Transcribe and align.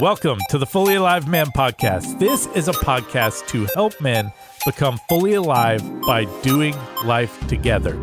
Welcome 0.00 0.38
to 0.48 0.56
the 0.56 0.64
Fully 0.64 0.94
Alive 0.94 1.28
Man 1.28 1.48
podcast. 1.48 2.18
This 2.18 2.46
is 2.54 2.68
a 2.68 2.72
podcast 2.72 3.46
to 3.48 3.66
help 3.74 4.00
men 4.00 4.32
become 4.64 4.98
fully 5.10 5.34
alive 5.34 5.82
by 6.06 6.24
doing 6.40 6.74
life 7.04 7.38
together. 7.48 7.94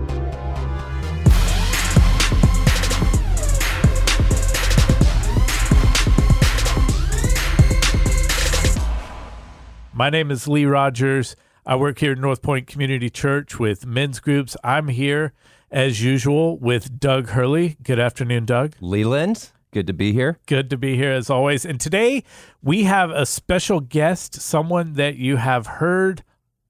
My 9.91 10.11
name 10.11 10.29
is 10.29 10.47
Lee 10.47 10.65
Rogers. 10.65 11.35
I 11.65 11.77
work 11.77 11.97
here 11.97 12.11
at 12.11 12.19
North 12.19 12.43
Point 12.43 12.67
Community 12.67 13.09
Church 13.09 13.57
with 13.57 13.87
men's 13.87 14.19
groups. 14.19 14.55
I'm 14.63 14.89
here 14.89 15.33
as 15.71 16.03
usual 16.03 16.59
with 16.59 16.99
Doug 16.99 17.29
Hurley. 17.29 17.77
Good 17.81 17.99
afternoon, 17.99 18.45
Doug. 18.45 18.75
Leland, 18.79 19.49
good 19.71 19.87
to 19.87 19.93
be 19.93 20.13
here. 20.13 20.39
Good 20.45 20.69
to 20.69 20.77
be 20.77 20.95
here 20.95 21.11
as 21.11 21.29
always. 21.29 21.65
And 21.65 21.79
today 21.79 22.23
we 22.61 22.83
have 22.83 23.09
a 23.09 23.25
special 23.25 23.79
guest, 23.79 24.41
someone 24.41 24.93
that 24.93 25.17
you 25.17 25.37
have 25.37 25.67
heard 25.67 26.23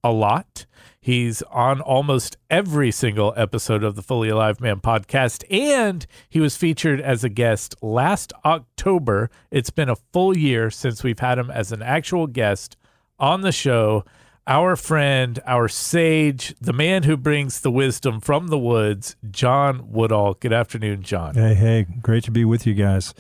a 0.04 0.12
lot. 0.12 0.66
He's 1.00 1.42
on 1.44 1.80
almost 1.80 2.38
every 2.50 2.92
single 2.92 3.34
episode 3.38 3.84
of 3.84 3.96
the 3.96 4.02
Fully 4.02 4.28
Alive 4.28 4.60
Man 4.60 4.82
podcast, 4.82 5.46
and 5.50 6.06
he 6.28 6.42
was 6.42 6.58
featured 6.58 7.00
as 7.00 7.24
a 7.24 7.30
guest 7.30 7.76
last 7.82 8.34
October. 8.44 9.30
It's 9.50 9.70
been 9.70 9.88
a 9.88 9.96
full 9.96 10.36
year 10.36 10.70
since 10.70 11.04
we've 11.04 11.20
had 11.20 11.40
him 11.40 11.50
as 11.50 11.72
an 11.72 11.82
actual 11.82 12.28
guest 12.28 12.76
on 13.20 13.42
the 13.42 13.54
show. 13.54 14.04
Our 14.50 14.78
friend, 14.78 15.42
our 15.46 15.68
sage, 15.68 16.56
the 16.62 16.72
man 16.72 17.04
who 17.04 17.18
brings 17.18 17.60
the 17.60 17.70
wisdom 17.70 18.22
from 18.22 18.48
the 18.48 18.58
woods, 18.58 19.18
John 19.30 19.92
Woodall. 19.92 20.36
Good 20.36 20.54
afternoon, 20.54 21.04
John. 21.04 21.36
Hey, 21.36 21.54
hey, 21.54 21.86
great 22.02 22.24
to 22.24 22.32
be 22.32 22.46
with 22.46 22.66
you 22.66 22.74
guys. 22.74 23.14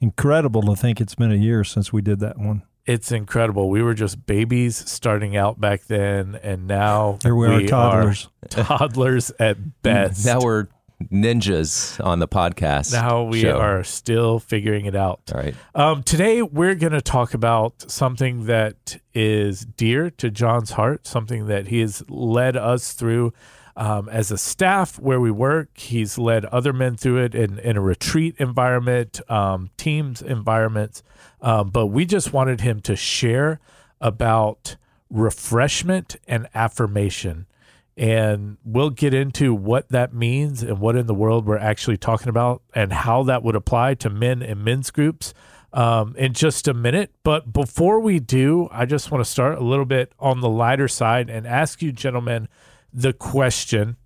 Incredible 0.00 0.62
to 0.62 0.74
think 0.74 1.00
it's 1.00 1.14
been 1.14 1.30
a 1.30 1.36
year 1.36 1.62
since 1.62 1.92
we 1.92 2.02
did 2.02 2.18
that 2.18 2.36
one. 2.36 2.64
It's 2.84 3.12
incredible. 3.12 3.70
We 3.70 3.80
were 3.80 3.94
just 3.94 4.26
babies 4.26 4.76
starting 4.90 5.36
out 5.36 5.60
back 5.60 5.84
then, 5.84 6.34
and 6.42 6.66
now 6.66 7.18
Here 7.22 7.36
we 7.36 7.46
are, 7.46 7.68
toddlers. 7.68 8.28
toddlers 8.50 9.30
at 9.38 9.82
best. 9.82 10.26
Now 10.26 10.40
we're 10.40 10.66
ninjas 11.10 12.04
on 12.04 12.18
the 12.18 12.28
podcast. 12.28 12.92
Now 12.92 13.24
we 13.24 13.42
show. 13.42 13.58
are 13.58 13.84
still 13.84 14.38
figuring 14.38 14.86
it 14.86 14.94
out. 14.94 15.20
All 15.34 15.40
right. 15.40 15.54
Um, 15.74 16.02
today 16.02 16.42
we're 16.42 16.74
going 16.74 16.92
to 16.92 17.00
talk 17.00 17.34
about 17.34 17.90
something 17.90 18.46
that 18.46 18.98
is 19.14 19.64
dear 19.64 20.10
to 20.10 20.30
John's 20.30 20.72
heart, 20.72 21.06
something 21.06 21.46
that 21.46 21.68
he 21.68 21.80
has 21.80 22.02
led 22.08 22.56
us 22.56 22.92
through 22.92 23.32
um, 23.76 24.08
as 24.08 24.30
a 24.30 24.38
staff 24.38 24.98
where 24.98 25.20
we 25.20 25.30
work. 25.30 25.76
He's 25.78 26.18
led 26.18 26.44
other 26.46 26.72
men 26.72 26.96
through 26.96 27.24
it 27.24 27.34
in, 27.34 27.58
in 27.58 27.76
a 27.76 27.80
retreat 27.80 28.36
environment, 28.38 29.20
um, 29.30 29.70
teams 29.76 30.22
environments. 30.22 31.02
Um, 31.40 31.70
but 31.70 31.86
we 31.86 32.04
just 32.04 32.32
wanted 32.32 32.60
him 32.60 32.80
to 32.80 32.96
share 32.96 33.60
about 34.00 34.76
refreshment 35.10 36.16
and 36.26 36.48
affirmation. 36.54 37.46
And 37.96 38.56
we'll 38.64 38.90
get 38.90 39.12
into 39.12 39.54
what 39.54 39.90
that 39.90 40.14
means 40.14 40.62
and 40.62 40.78
what 40.78 40.96
in 40.96 41.06
the 41.06 41.14
world 41.14 41.46
we're 41.46 41.58
actually 41.58 41.98
talking 41.98 42.28
about 42.28 42.62
and 42.74 42.92
how 42.92 43.22
that 43.24 43.42
would 43.42 43.54
apply 43.54 43.94
to 43.94 44.08
men 44.08 44.42
and 44.42 44.64
men's 44.64 44.90
groups 44.90 45.34
um, 45.72 46.14
in 46.16 46.32
just 46.32 46.68
a 46.68 46.74
minute. 46.74 47.12
But 47.22 47.52
before 47.52 48.00
we 48.00 48.18
do, 48.18 48.68
I 48.70 48.86
just 48.86 49.10
want 49.10 49.24
to 49.24 49.30
start 49.30 49.58
a 49.58 49.64
little 49.64 49.84
bit 49.84 50.12
on 50.18 50.40
the 50.40 50.48
lighter 50.48 50.88
side 50.88 51.30
and 51.30 51.46
ask 51.46 51.82
you, 51.82 51.92
gentlemen, 51.92 52.48
the 52.92 53.12
question 53.12 53.96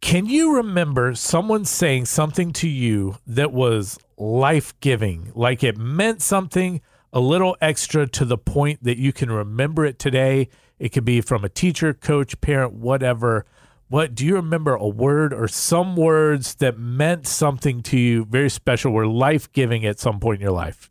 Can 0.00 0.26
you 0.26 0.56
remember 0.56 1.14
someone 1.14 1.64
saying 1.64 2.06
something 2.06 2.52
to 2.54 2.68
you 2.68 3.16
that 3.26 3.52
was 3.52 3.98
life 4.16 4.78
giving, 4.80 5.32
like 5.34 5.64
it 5.64 5.76
meant 5.76 6.22
something 6.22 6.80
a 7.12 7.20
little 7.20 7.56
extra 7.60 8.06
to 8.06 8.24
the 8.24 8.38
point 8.38 8.82
that 8.82 8.98
you 8.98 9.12
can 9.12 9.30
remember 9.30 9.84
it 9.84 9.98
today? 9.98 10.48
It 10.78 10.90
could 10.90 11.04
be 11.04 11.20
from 11.20 11.44
a 11.44 11.48
teacher, 11.48 11.94
coach, 11.94 12.40
parent, 12.40 12.74
whatever. 12.74 13.46
What 13.88 14.14
do 14.14 14.26
you 14.26 14.34
remember 14.34 14.74
a 14.74 14.88
word 14.88 15.32
or 15.32 15.48
some 15.48 15.96
words 15.96 16.56
that 16.56 16.78
meant 16.78 17.26
something 17.26 17.82
to 17.84 17.98
you 17.98 18.24
very 18.24 18.50
special, 18.50 18.92
were 18.92 19.06
life 19.06 19.50
giving 19.52 19.86
at 19.86 19.98
some 20.00 20.18
point 20.18 20.40
in 20.40 20.42
your 20.42 20.52
life? 20.52 20.90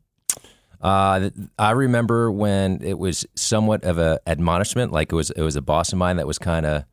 Uh, 0.82 1.30
I 1.58 1.72
remember 1.72 2.32
when 2.32 2.82
it 2.84 2.98
was 3.00 3.26
somewhat 3.36 3.84
of 3.84 3.98
a 3.98 4.20
admonishment, 4.28 4.92
like 4.92 5.12
it 5.12 5.16
was 5.16 5.32
it 5.32 5.42
was 5.42 5.56
a 5.56 5.62
boss 5.62 5.92
of 5.92 5.98
mine 5.98 6.18
that 6.18 6.28
was 6.28 6.38
kind 6.38 6.66
of 6.66 6.86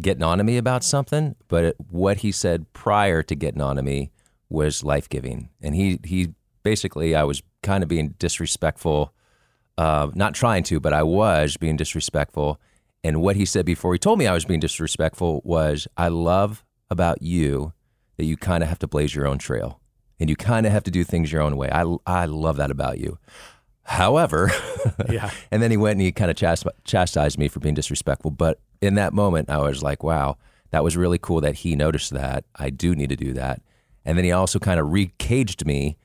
getting 0.00 0.22
on 0.22 0.38
to 0.38 0.44
me 0.44 0.56
about 0.56 0.82
something, 0.82 1.36
but 1.48 1.64
it, 1.64 1.76
what 1.90 2.18
he 2.18 2.32
said 2.32 2.72
prior 2.72 3.22
to 3.22 3.34
getting 3.34 3.60
on 3.60 3.76
to 3.76 3.82
me 3.82 4.10
was 4.48 4.82
life 4.82 5.08
giving, 5.08 5.50
and 5.60 5.74
he 5.74 6.00
he 6.04 6.34
basically 6.62 7.14
I 7.14 7.24
was 7.24 7.42
kind 7.62 7.82
of 7.82 7.88
being 7.88 8.14
disrespectful, 8.18 9.12
uh, 9.78 10.10
not 10.14 10.34
trying 10.34 10.62
to, 10.64 10.80
but 10.80 10.92
I 10.92 11.02
was 11.02 11.56
being 11.56 11.76
disrespectful. 11.76 12.60
And 13.02 13.20
what 13.20 13.36
he 13.36 13.44
said 13.44 13.66
before 13.66 13.92
he 13.92 13.98
told 13.98 14.18
me 14.18 14.26
I 14.26 14.32
was 14.34 14.44
being 14.44 14.60
disrespectful 14.60 15.42
was, 15.44 15.86
"I 15.96 16.08
love 16.08 16.64
about 16.90 17.22
you 17.22 17.72
that 18.16 18.24
you 18.24 18.36
kind 18.36 18.62
of 18.62 18.68
have 18.68 18.78
to 18.80 18.86
blaze 18.86 19.14
your 19.14 19.26
own 19.26 19.38
trail." 19.38 19.80
and 20.20 20.30
you 20.30 20.36
kind 20.36 20.64
of 20.64 20.70
have 20.70 20.84
to 20.84 20.92
do 20.92 21.02
things 21.02 21.32
your 21.32 21.42
own 21.42 21.56
way. 21.56 21.68
I, 21.72 21.82
I 22.06 22.26
love 22.26 22.56
that 22.58 22.70
about 22.70 22.98
you. 22.98 23.18
However, 23.82 24.50
Yeah. 25.10 25.30
and 25.50 25.60
then 25.60 25.72
he 25.72 25.76
went 25.76 25.92
and 25.94 26.02
he 26.02 26.12
kind 26.12 26.30
of 26.30 26.36
chast- 26.36 26.68
chastised 26.84 27.36
me 27.36 27.48
for 27.48 27.58
being 27.58 27.74
disrespectful. 27.74 28.30
But 28.30 28.60
in 28.80 28.94
that 28.94 29.12
moment, 29.12 29.50
I 29.50 29.58
was 29.58 29.82
like, 29.82 30.04
wow, 30.04 30.38
that 30.70 30.84
was 30.84 30.96
really 30.96 31.18
cool 31.18 31.40
that 31.40 31.56
he 31.56 31.74
noticed 31.74 32.12
that. 32.12 32.44
I 32.54 32.70
do 32.70 32.94
need 32.94 33.08
to 33.10 33.16
do 33.16 33.32
that. 33.34 33.60
And 34.04 34.16
then 34.16 34.24
he 34.24 34.30
also 34.30 34.60
kind 34.60 34.78
of 34.78 34.86
recaged 34.86 35.66
me 35.66 35.96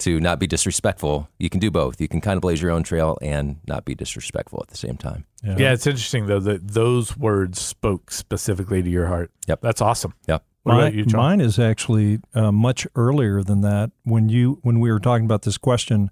to 0.00 0.20
not 0.20 0.38
be 0.38 0.46
disrespectful. 0.46 1.28
You 1.38 1.48
can 1.48 1.60
do 1.60 1.70
both. 1.70 2.00
You 2.00 2.08
can 2.08 2.20
kind 2.20 2.36
of 2.36 2.42
blaze 2.42 2.60
your 2.60 2.70
own 2.70 2.82
trail 2.82 3.18
and 3.22 3.58
not 3.66 3.84
be 3.84 3.94
disrespectful 3.94 4.60
at 4.62 4.68
the 4.68 4.76
same 4.76 4.96
time. 4.96 5.26
Yeah, 5.42 5.72
it's 5.72 5.86
interesting 5.86 6.26
though 6.26 6.40
that 6.40 6.68
those 6.68 7.16
words 7.16 7.60
spoke 7.60 8.10
specifically 8.10 8.82
to 8.82 8.90
your 8.90 9.06
heart. 9.06 9.30
Yep. 9.46 9.60
That's 9.62 9.80
awesome. 9.80 10.14
Yep. 10.28 10.44
What 10.62 10.74
Mine, 10.74 10.82
about 10.82 10.94
you, 10.94 11.04
mine 11.16 11.40
is 11.40 11.58
actually 11.58 12.18
uh, 12.34 12.52
much 12.52 12.86
earlier 12.94 13.42
than 13.42 13.62
that. 13.62 13.92
When 14.02 14.28
you 14.28 14.58
when 14.62 14.78
we 14.78 14.92
were 14.92 15.00
talking 15.00 15.24
about 15.24 15.42
this 15.42 15.56
question, 15.56 16.10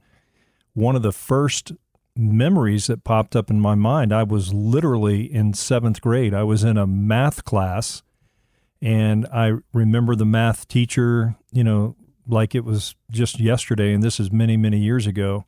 one 0.72 0.97
of 0.97 1.03
the 1.03 1.12
first 1.12 1.72
memories 2.16 2.87
that 2.87 3.04
popped 3.04 3.37
up 3.37 3.50
in 3.50 3.60
my 3.60 3.75
mind, 3.75 4.12
I 4.12 4.22
was 4.22 4.54
literally 4.54 5.32
in 5.32 5.53
seventh 5.53 6.00
grade. 6.00 6.32
I 6.32 6.44
was 6.44 6.65
in 6.65 6.78
a 6.78 6.87
math 6.87 7.44
class, 7.44 8.03
and 8.81 9.27
I 9.27 9.53
remember 9.75 10.16
the 10.16 10.25
math 10.25 10.66
teacher, 10.66 11.37
you 11.53 11.62
know, 11.62 11.94
like 12.28 12.55
it 12.55 12.65
was 12.65 12.94
just 13.11 13.41
yesterday, 13.41 13.93
and 13.93 14.03
this 14.03 14.21
is 14.21 14.31
many 14.31 14.56
many 14.56 14.78
years 14.78 15.06
ago. 15.06 15.44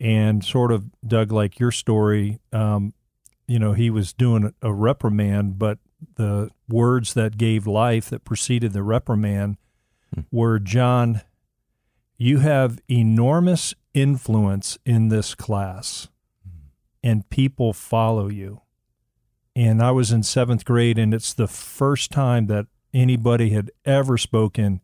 And 0.00 0.44
sort 0.44 0.70
of 0.70 0.90
Doug, 1.06 1.32
like 1.32 1.58
your 1.58 1.72
story, 1.72 2.38
um, 2.52 2.92
you 3.48 3.58
know, 3.58 3.72
he 3.72 3.90
was 3.90 4.12
doing 4.12 4.54
a 4.62 4.72
reprimand, 4.72 5.58
but 5.58 5.78
the 6.14 6.50
words 6.68 7.14
that 7.14 7.38
gave 7.38 7.66
life 7.66 8.08
that 8.10 8.24
preceded 8.24 8.72
the 8.72 8.82
reprimand 8.82 9.56
were 10.30 10.58
John, 10.58 11.22
you 12.16 12.38
have 12.38 12.78
enormous 12.88 13.74
influence 13.94 14.78
in 14.84 15.08
this 15.08 15.34
class, 15.34 16.08
and 17.02 17.28
people 17.30 17.72
follow 17.72 18.28
you. 18.28 18.62
And 19.56 19.82
I 19.82 19.90
was 19.90 20.12
in 20.12 20.22
seventh 20.22 20.64
grade, 20.64 20.98
and 20.98 21.12
it's 21.12 21.34
the 21.34 21.48
first 21.48 22.12
time 22.12 22.46
that 22.46 22.66
anybody 22.94 23.50
had 23.50 23.70
ever 23.84 24.16
spoken 24.16 24.80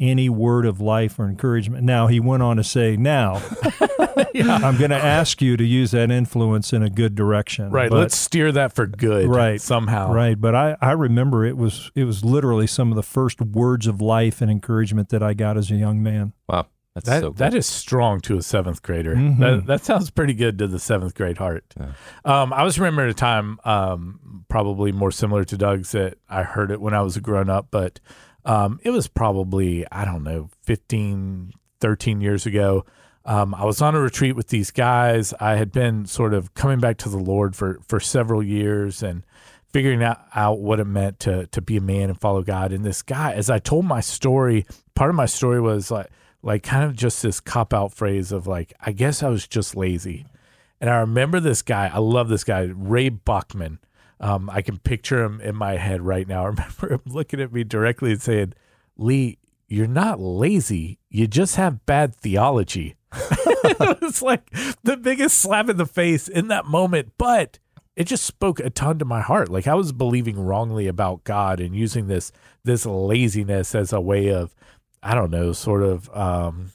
any 0.00 0.28
word 0.28 0.66
of 0.66 0.80
life 0.80 1.18
or 1.18 1.28
encouragement. 1.28 1.84
Now, 1.84 2.06
he 2.06 2.18
went 2.20 2.42
on 2.42 2.56
to 2.56 2.64
say, 2.64 2.96
Now, 2.96 3.42
I'm 4.34 4.78
going 4.78 4.90
to 4.90 4.96
ask 4.96 5.40
you 5.42 5.56
to 5.56 5.64
use 5.64 5.90
that 5.92 6.10
influence 6.10 6.72
in 6.72 6.82
a 6.82 6.90
good 6.90 7.14
direction. 7.14 7.70
Right. 7.70 7.90
But- 7.90 7.98
let's 7.98 8.16
steer 8.16 8.50
that 8.52 8.72
for 8.72 8.86
good. 8.86 9.28
Right. 9.28 9.60
Somehow. 9.60 10.12
Right, 10.12 10.40
but 10.40 10.54
I, 10.54 10.76
I 10.80 10.92
remember 10.92 11.44
it 11.44 11.56
was 11.56 11.90
it 11.94 12.04
was 12.04 12.24
literally 12.24 12.66
some 12.66 12.90
of 12.90 12.96
the 12.96 13.02
first 13.02 13.40
words 13.40 13.86
of 13.86 14.00
life 14.00 14.40
and 14.40 14.50
encouragement 14.50 15.10
that 15.10 15.22
I 15.22 15.34
got 15.34 15.56
as 15.56 15.70
a 15.70 15.76
young 15.76 16.02
man. 16.02 16.32
Wow. 16.48 16.66
That's 16.94 17.06
That 17.06 17.20
so 17.20 17.26
cool. 17.28 17.32
that 17.34 17.54
is 17.54 17.66
strong 17.66 18.20
to 18.22 18.36
a 18.36 18.42
seventh 18.42 18.82
grader. 18.82 19.14
Mhm. 19.14 19.38
That 19.38 19.66
that 19.66 19.84
sounds 19.84 20.10
pretty 20.10 20.34
good 20.34 20.58
to 20.58 20.66
the 20.66 20.78
seventh 20.78 21.14
grade 21.14 21.38
heart. 21.38 21.74
Um, 22.24 22.52
I 22.52 22.64
was 22.64 22.78
remembering 22.78 23.08
a 23.08 23.14
time, 23.14 23.58
um, 23.64 24.44
probably 24.48 24.92
more 24.92 25.10
similar 25.10 25.44
to 25.44 25.56
Doug's 25.56 25.92
that 25.92 26.18
I 26.28 26.42
heard 26.42 26.70
it 26.70 26.82
when 26.82 26.92
I 26.92 27.00
was 27.00 27.16
a 27.16 27.22
grown 27.22 27.48
up, 27.48 27.68
but 27.70 27.98
um, 28.44 28.80
it 28.82 28.90
was 28.90 29.08
probably 29.08 29.86
I 29.90 30.04
don't 30.04 30.24
know 30.24 30.50
15, 30.62 31.52
13 31.80 32.20
years 32.20 32.46
ago. 32.46 32.84
Um, 33.24 33.54
I 33.54 33.64
was 33.64 33.80
on 33.80 33.94
a 33.94 34.00
retreat 34.00 34.34
with 34.34 34.48
these 34.48 34.70
guys. 34.70 35.32
I 35.38 35.54
had 35.54 35.70
been 35.70 36.06
sort 36.06 36.34
of 36.34 36.54
coming 36.54 36.80
back 36.80 36.98
to 36.98 37.08
the 37.08 37.18
Lord 37.18 37.54
for 37.54 37.78
for 37.86 38.00
several 38.00 38.42
years 38.42 39.02
and 39.02 39.24
figuring 39.72 40.02
out, 40.02 40.20
out 40.34 40.58
what 40.58 40.80
it 40.80 40.84
meant 40.84 41.20
to 41.20 41.46
to 41.48 41.60
be 41.60 41.76
a 41.76 41.80
man 41.80 42.10
and 42.10 42.20
follow 42.20 42.42
God. 42.42 42.72
And 42.72 42.84
this 42.84 43.02
guy, 43.02 43.32
as 43.32 43.48
I 43.48 43.58
told 43.58 43.84
my 43.84 44.00
story, 44.00 44.66
part 44.94 45.10
of 45.10 45.16
my 45.16 45.26
story 45.26 45.60
was 45.60 45.90
like 45.90 46.08
like 46.42 46.62
kind 46.62 46.84
of 46.84 46.96
just 46.96 47.22
this 47.22 47.40
cop 47.40 47.72
out 47.72 47.92
phrase 47.92 48.32
of 48.32 48.46
like, 48.46 48.72
I 48.80 48.92
guess 48.92 49.22
I 49.22 49.28
was 49.28 49.46
just 49.46 49.76
lazy. 49.76 50.26
And 50.80 50.90
I 50.90 50.96
remember 50.96 51.38
this 51.38 51.62
guy. 51.62 51.90
I 51.92 51.98
love 51.98 52.28
this 52.28 52.42
guy, 52.42 52.62
Ray 52.74 53.08
Buckman. 53.08 53.78
Um, 54.22 54.48
I 54.48 54.62
can 54.62 54.78
picture 54.78 55.22
him 55.22 55.40
in 55.40 55.54
my 55.56 55.76
head 55.76 56.00
right 56.00 56.26
now. 56.26 56.42
I 56.44 56.48
remember 56.48 56.92
him 56.94 57.02
looking 57.06 57.40
at 57.40 57.52
me 57.52 57.64
directly 57.64 58.12
and 58.12 58.22
saying, 58.22 58.54
"Lee, 58.96 59.38
you're 59.68 59.86
not 59.86 60.20
lazy. 60.20 60.98
You 61.10 61.26
just 61.26 61.56
have 61.56 61.86
bad 61.86 62.14
theology. 62.14 62.96
it 63.14 64.00
was 64.00 64.22
like 64.22 64.50
the 64.82 64.96
biggest 64.96 65.38
slap 65.38 65.68
in 65.68 65.76
the 65.76 65.86
face 65.86 66.28
in 66.28 66.48
that 66.48 66.66
moment, 66.66 67.12
but 67.18 67.58
it 67.96 68.04
just 68.04 68.24
spoke 68.24 68.60
a 68.60 68.70
ton 68.70 68.98
to 68.98 69.04
my 69.04 69.20
heart. 69.20 69.48
Like 69.48 69.66
I 69.66 69.74
was 69.74 69.92
believing 69.92 70.38
wrongly 70.38 70.88
about 70.88 71.24
God 71.24 71.60
and 71.60 71.74
using 71.74 72.06
this 72.06 72.32
this 72.64 72.86
laziness 72.86 73.74
as 73.74 73.92
a 73.92 74.00
way 74.00 74.28
of 74.28 74.54
I 75.02 75.14
don't 75.14 75.30
know, 75.30 75.52
sort 75.52 75.82
of 75.82 76.08
um, 76.16 76.72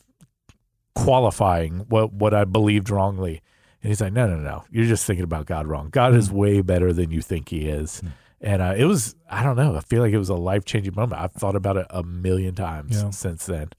qualifying 0.96 1.86
what 1.90 2.14
what 2.14 2.34
I 2.34 2.46
believed 2.46 2.90
wrongly. 2.90 3.42
And 3.84 3.90
he's 3.90 4.02
like, 4.02 4.14
no, 4.14 4.28
no, 4.28 4.38
no, 4.38 4.64
you're 4.72 4.86
just 4.86 5.06
thinking 5.06 5.24
about 5.24 5.46
God 5.46 5.68
wrong. 5.68 5.90
God 5.90 6.16
is 6.16 6.32
way 6.32 6.62
better 6.62 6.92
than 6.94 7.12
you 7.12 7.22
think 7.22 7.50
He 7.50 7.68
is. 7.70 8.00
Hmm. 8.02 8.08
And 8.42 8.62
uh, 8.62 8.74
it 8.78 8.86
was, 8.86 9.16
I 9.30 9.44
don't 9.44 9.56
know, 9.56 9.76
I 9.76 9.80
feel 9.82 10.02
like 10.02 10.14
it 10.14 10.18
was 10.18 10.30
a 10.30 10.36
life 10.36 10.64
changing 10.66 10.94
moment. 10.96 11.20
I've 11.22 11.34
thought 11.34 11.56
about 11.56 11.78
it 11.78 11.88
a 11.90 12.04
million 12.04 12.54
times 12.56 13.02
Yeah. 13.02 13.10
since 13.12 13.46
then. 13.48 13.70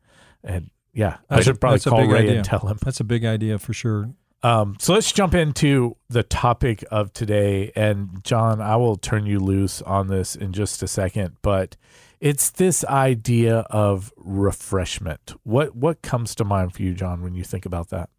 And 0.43 0.71
yeah, 0.93 1.19
I 1.31 1.37
That's 1.37 1.41
a- 1.41 1.45
should 1.51 1.61
probably 1.61 1.81
call 1.81 2.07
Ray 2.07 2.21
idea. 2.21 2.37
and 2.37 2.45
tell 2.45 2.61
him. 2.67 2.79
That's 2.85 2.99
a 3.01 3.05
big 3.05 3.25
idea 3.25 3.59
for 3.59 3.73
sure. 3.73 4.11
Um, 4.43 4.77
so 4.81 4.95
let's 4.95 5.11
jump 5.13 5.35
into 5.35 5.97
the 6.09 6.23
topic 6.23 6.85
of 6.93 7.13
today. 7.13 7.73
And 7.75 8.23
John, 8.25 8.61
I 8.61 8.77
will 8.77 8.97
turn 8.97 9.27
you 9.27 9.41
loose 9.41 9.83
on 9.83 10.07
this 10.09 10.37
in 10.37 10.53
just 10.53 10.81
a 10.83 10.87
second, 10.89 11.37
but 11.43 11.77
it's 12.21 12.51
this 12.51 12.85
idea 12.85 13.59
of 13.71 14.13
refreshment. 14.17 15.35
What 15.45 15.75
what 15.77 16.03
comes 16.03 16.35
to 16.37 16.45
mind 16.45 16.73
for 16.73 16.83
you, 16.83 16.95
John, 16.95 17.23
when 17.23 17.35
you 17.35 17.45
think 17.45 17.67
about 17.67 17.91
that? 17.91 18.11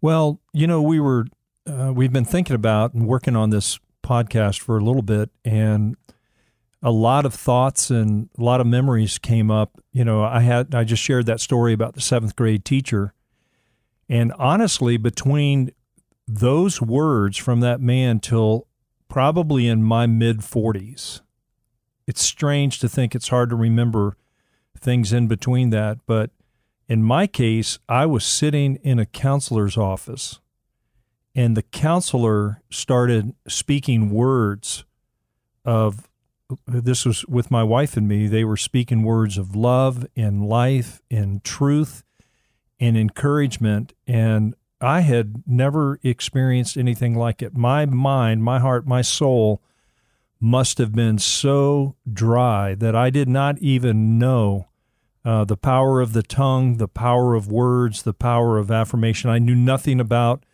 Well, 0.00 0.40
you 0.52 0.66
know, 0.66 0.82
we 0.82 1.00
were 1.00 1.26
uh, 1.66 1.92
we've 1.94 2.12
been 2.12 2.24
thinking 2.24 2.54
about 2.54 2.94
and 2.94 3.06
working 3.06 3.34
on 3.36 3.50
this 3.50 3.78
podcast 4.02 4.60
for 4.60 4.78
a 4.78 4.84
little 4.84 5.02
bit, 5.02 5.30
and 5.44 5.96
a 6.82 6.90
lot 6.90 7.26
of 7.26 7.34
thoughts 7.34 7.90
and 7.90 8.28
a 8.38 8.42
lot 8.42 8.60
of 8.60 8.66
memories 8.66 9.18
came 9.18 9.50
up. 9.50 9.80
You 9.92 10.04
know, 10.04 10.22
I 10.22 10.40
had 10.40 10.74
I 10.74 10.84
just 10.84 11.02
shared 11.02 11.26
that 11.26 11.40
story 11.40 11.72
about 11.72 11.94
the 11.94 12.00
seventh 12.00 12.36
grade 12.36 12.64
teacher, 12.64 13.14
and 14.08 14.32
honestly, 14.38 14.96
between 14.96 15.70
those 16.28 16.80
words 16.80 17.36
from 17.36 17.60
that 17.60 17.80
man 17.80 18.20
till 18.20 18.66
probably 19.08 19.66
in 19.66 19.82
my 19.82 20.06
mid 20.06 20.44
forties, 20.44 21.22
it's 22.06 22.22
strange 22.22 22.78
to 22.80 22.88
think 22.88 23.14
it's 23.14 23.28
hard 23.28 23.50
to 23.50 23.56
remember 23.56 24.16
things 24.78 25.12
in 25.12 25.26
between 25.26 25.70
that, 25.70 25.98
but 26.06 26.30
in 26.88 27.02
my 27.02 27.26
case, 27.26 27.78
I 27.88 28.06
was 28.06 28.24
sitting 28.24 28.76
in 28.76 28.98
a 28.98 29.06
counselor's 29.06 29.76
office, 29.76 30.40
and 31.34 31.56
the 31.56 31.62
counselor 31.62 32.62
started 32.70 33.34
speaking 33.48 34.10
words 34.10 34.84
of 35.64 36.08
this 36.66 37.04
was 37.04 37.26
with 37.26 37.50
my 37.50 37.62
wife 37.62 37.96
and 37.96 38.06
me. 38.06 38.28
They 38.28 38.44
were 38.44 38.56
speaking 38.56 39.02
words 39.02 39.36
of 39.36 39.56
love 39.56 40.06
and 40.16 40.46
life 40.46 41.00
and 41.10 41.42
truth 41.42 42.04
and 42.78 42.96
encouragement. 42.96 43.92
And 44.06 44.54
I 44.80 45.00
had 45.00 45.42
never 45.46 45.98
experienced 46.02 46.76
anything 46.76 47.16
like 47.16 47.42
it. 47.42 47.56
My 47.56 47.86
mind, 47.86 48.44
my 48.44 48.60
heart, 48.60 48.86
my 48.86 49.02
soul 49.02 49.60
must 50.38 50.78
have 50.78 50.92
been 50.92 51.18
so 51.18 51.96
dry 52.10 52.74
that 52.74 52.94
I 52.94 53.10
did 53.10 53.28
not 53.28 53.58
even 53.58 54.18
know 54.18 54.68
uh, 55.26 55.44
the 55.44 55.56
power 55.56 56.00
of 56.00 56.12
the 56.12 56.22
tongue, 56.22 56.76
the 56.76 56.86
power 56.86 57.34
of 57.34 57.50
words, 57.50 58.04
the 58.04 58.14
power 58.14 58.58
of 58.58 58.70
affirmation. 58.70 59.28
I 59.28 59.40
knew 59.40 59.56
nothing 59.56 59.98
about 59.98 60.46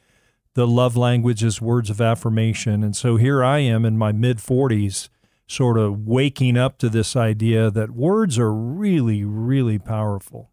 the 0.55 0.67
love 0.67 0.97
languages, 0.97 1.61
words 1.61 1.91
of 1.91 2.01
affirmation. 2.01 2.83
And 2.83 2.97
so 2.97 3.17
here 3.17 3.45
I 3.45 3.59
am 3.59 3.85
in 3.85 3.99
my 3.99 4.13
mid 4.13 4.39
40s, 4.39 5.11
sort 5.47 5.77
of 5.77 6.07
waking 6.07 6.57
up 6.57 6.79
to 6.79 6.89
this 6.89 7.15
idea 7.15 7.71
that 7.71 7.91
words 7.91 8.39
are 8.39 8.55
really, 8.55 9.25
really 9.25 9.79
powerful. 9.79 10.49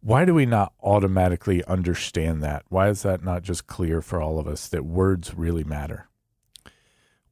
Why 0.00 0.24
do 0.24 0.32
we 0.32 0.46
not 0.46 0.72
automatically 0.82 1.62
understand 1.64 2.42
that? 2.42 2.62
Why 2.70 2.88
is 2.88 3.02
that 3.02 3.22
not 3.22 3.42
just 3.42 3.66
clear 3.66 4.00
for 4.00 4.22
all 4.22 4.38
of 4.38 4.48
us 4.48 4.68
that 4.68 4.86
words 4.86 5.34
really 5.34 5.64
matter? 5.64 6.08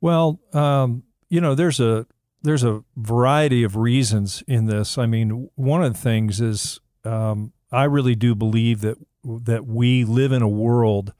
Well, 0.03 0.41
um, 0.53 1.05
you 1.31 1.41
know, 1.41 1.55
there's 1.55 1.81
a 1.81 2.07
there's 2.43 2.65
a 2.65 2.85
variety 2.97 3.63
of 3.63 3.77
reasons 3.77 4.43
in 4.47 4.67
this. 4.67 4.99
I 4.99 5.07
mean, 5.07 5.49
one 5.55 5.83
of 5.83 5.93
the 5.95 5.99
things 5.99 6.41
is 6.41 6.81
um, 7.05 7.53
I 7.73 7.85
really 7.85 8.15
do 8.15 8.35
believe 8.35 8.81
that 8.83 8.99
that 9.25 9.67
we 9.67 10.05
live 10.05 10.31
in 10.31 10.43
a 10.43 10.49
world, 10.49 11.13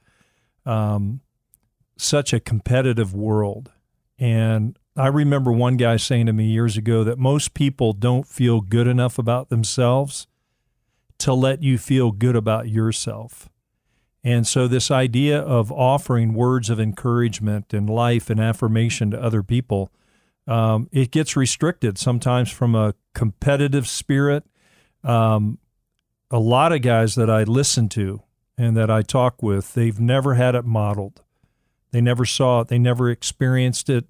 um, 0.65 1.19
such 1.97 2.31
a 2.31 2.39
competitive 2.39 3.13
world, 3.13 3.71
and 4.17 4.77
I 4.95 5.07
remember 5.07 5.51
one 5.51 5.77
guy 5.77 5.97
saying 5.97 6.25
to 6.25 6.33
me 6.33 6.45
years 6.45 6.75
ago 6.75 7.03
that 7.03 7.19
most 7.19 7.53
people 7.53 7.93
don't 7.93 8.27
feel 8.27 8.61
good 8.61 8.87
enough 8.87 9.19
about 9.19 9.49
themselves 9.49 10.25
to 11.19 11.33
let 11.33 11.61
you 11.61 11.77
feel 11.77 12.11
good 12.11 12.35
about 12.35 12.69
yourself. 12.69 13.47
And 14.23 14.47
so, 14.47 14.67
this 14.67 14.89
idea 14.89 15.39
of 15.39 15.71
offering 15.71 16.33
words 16.33 16.69
of 16.69 16.79
encouragement 16.79 17.73
and 17.73 17.89
life 17.89 18.29
and 18.29 18.39
affirmation 18.39 19.11
to 19.11 19.21
other 19.21 19.43
people, 19.43 19.91
um, 20.47 20.89
it 20.91 21.11
gets 21.11 21.35
restricted 21.35 21.97
sometimes 21.97 22.49
from 22.49 22.75
a 22.75 22.93
competitive 23.13 23.87
spirit. 23.87 24.43
Um, 25.03 25.57
a 26.31 26.39
lot 26.39 26.71
of 26.71 26.81
guys 26.81 27.15
that 27.15 27.29
I 27.29 27.43
listen 27.43 27.89
to 27.89 28.21
and 28.57 28.75
that 28.75 28.89
I 28.89 29.01
talk 29.01 29.43
with, 29.43 29.73
they've 29.73 29.99
never 29.99 30.33
had 30.33 30.55
it 30.55 30.65
modeled. 30.65 31.21
They 31.91 32.01
never 32.01 32.25
saw 32.25 32.61
it, 32.61 32.67
they 32.67 32.79
never 32.79 33.09
experienced 33.09 33.89
it, 33.89 34.05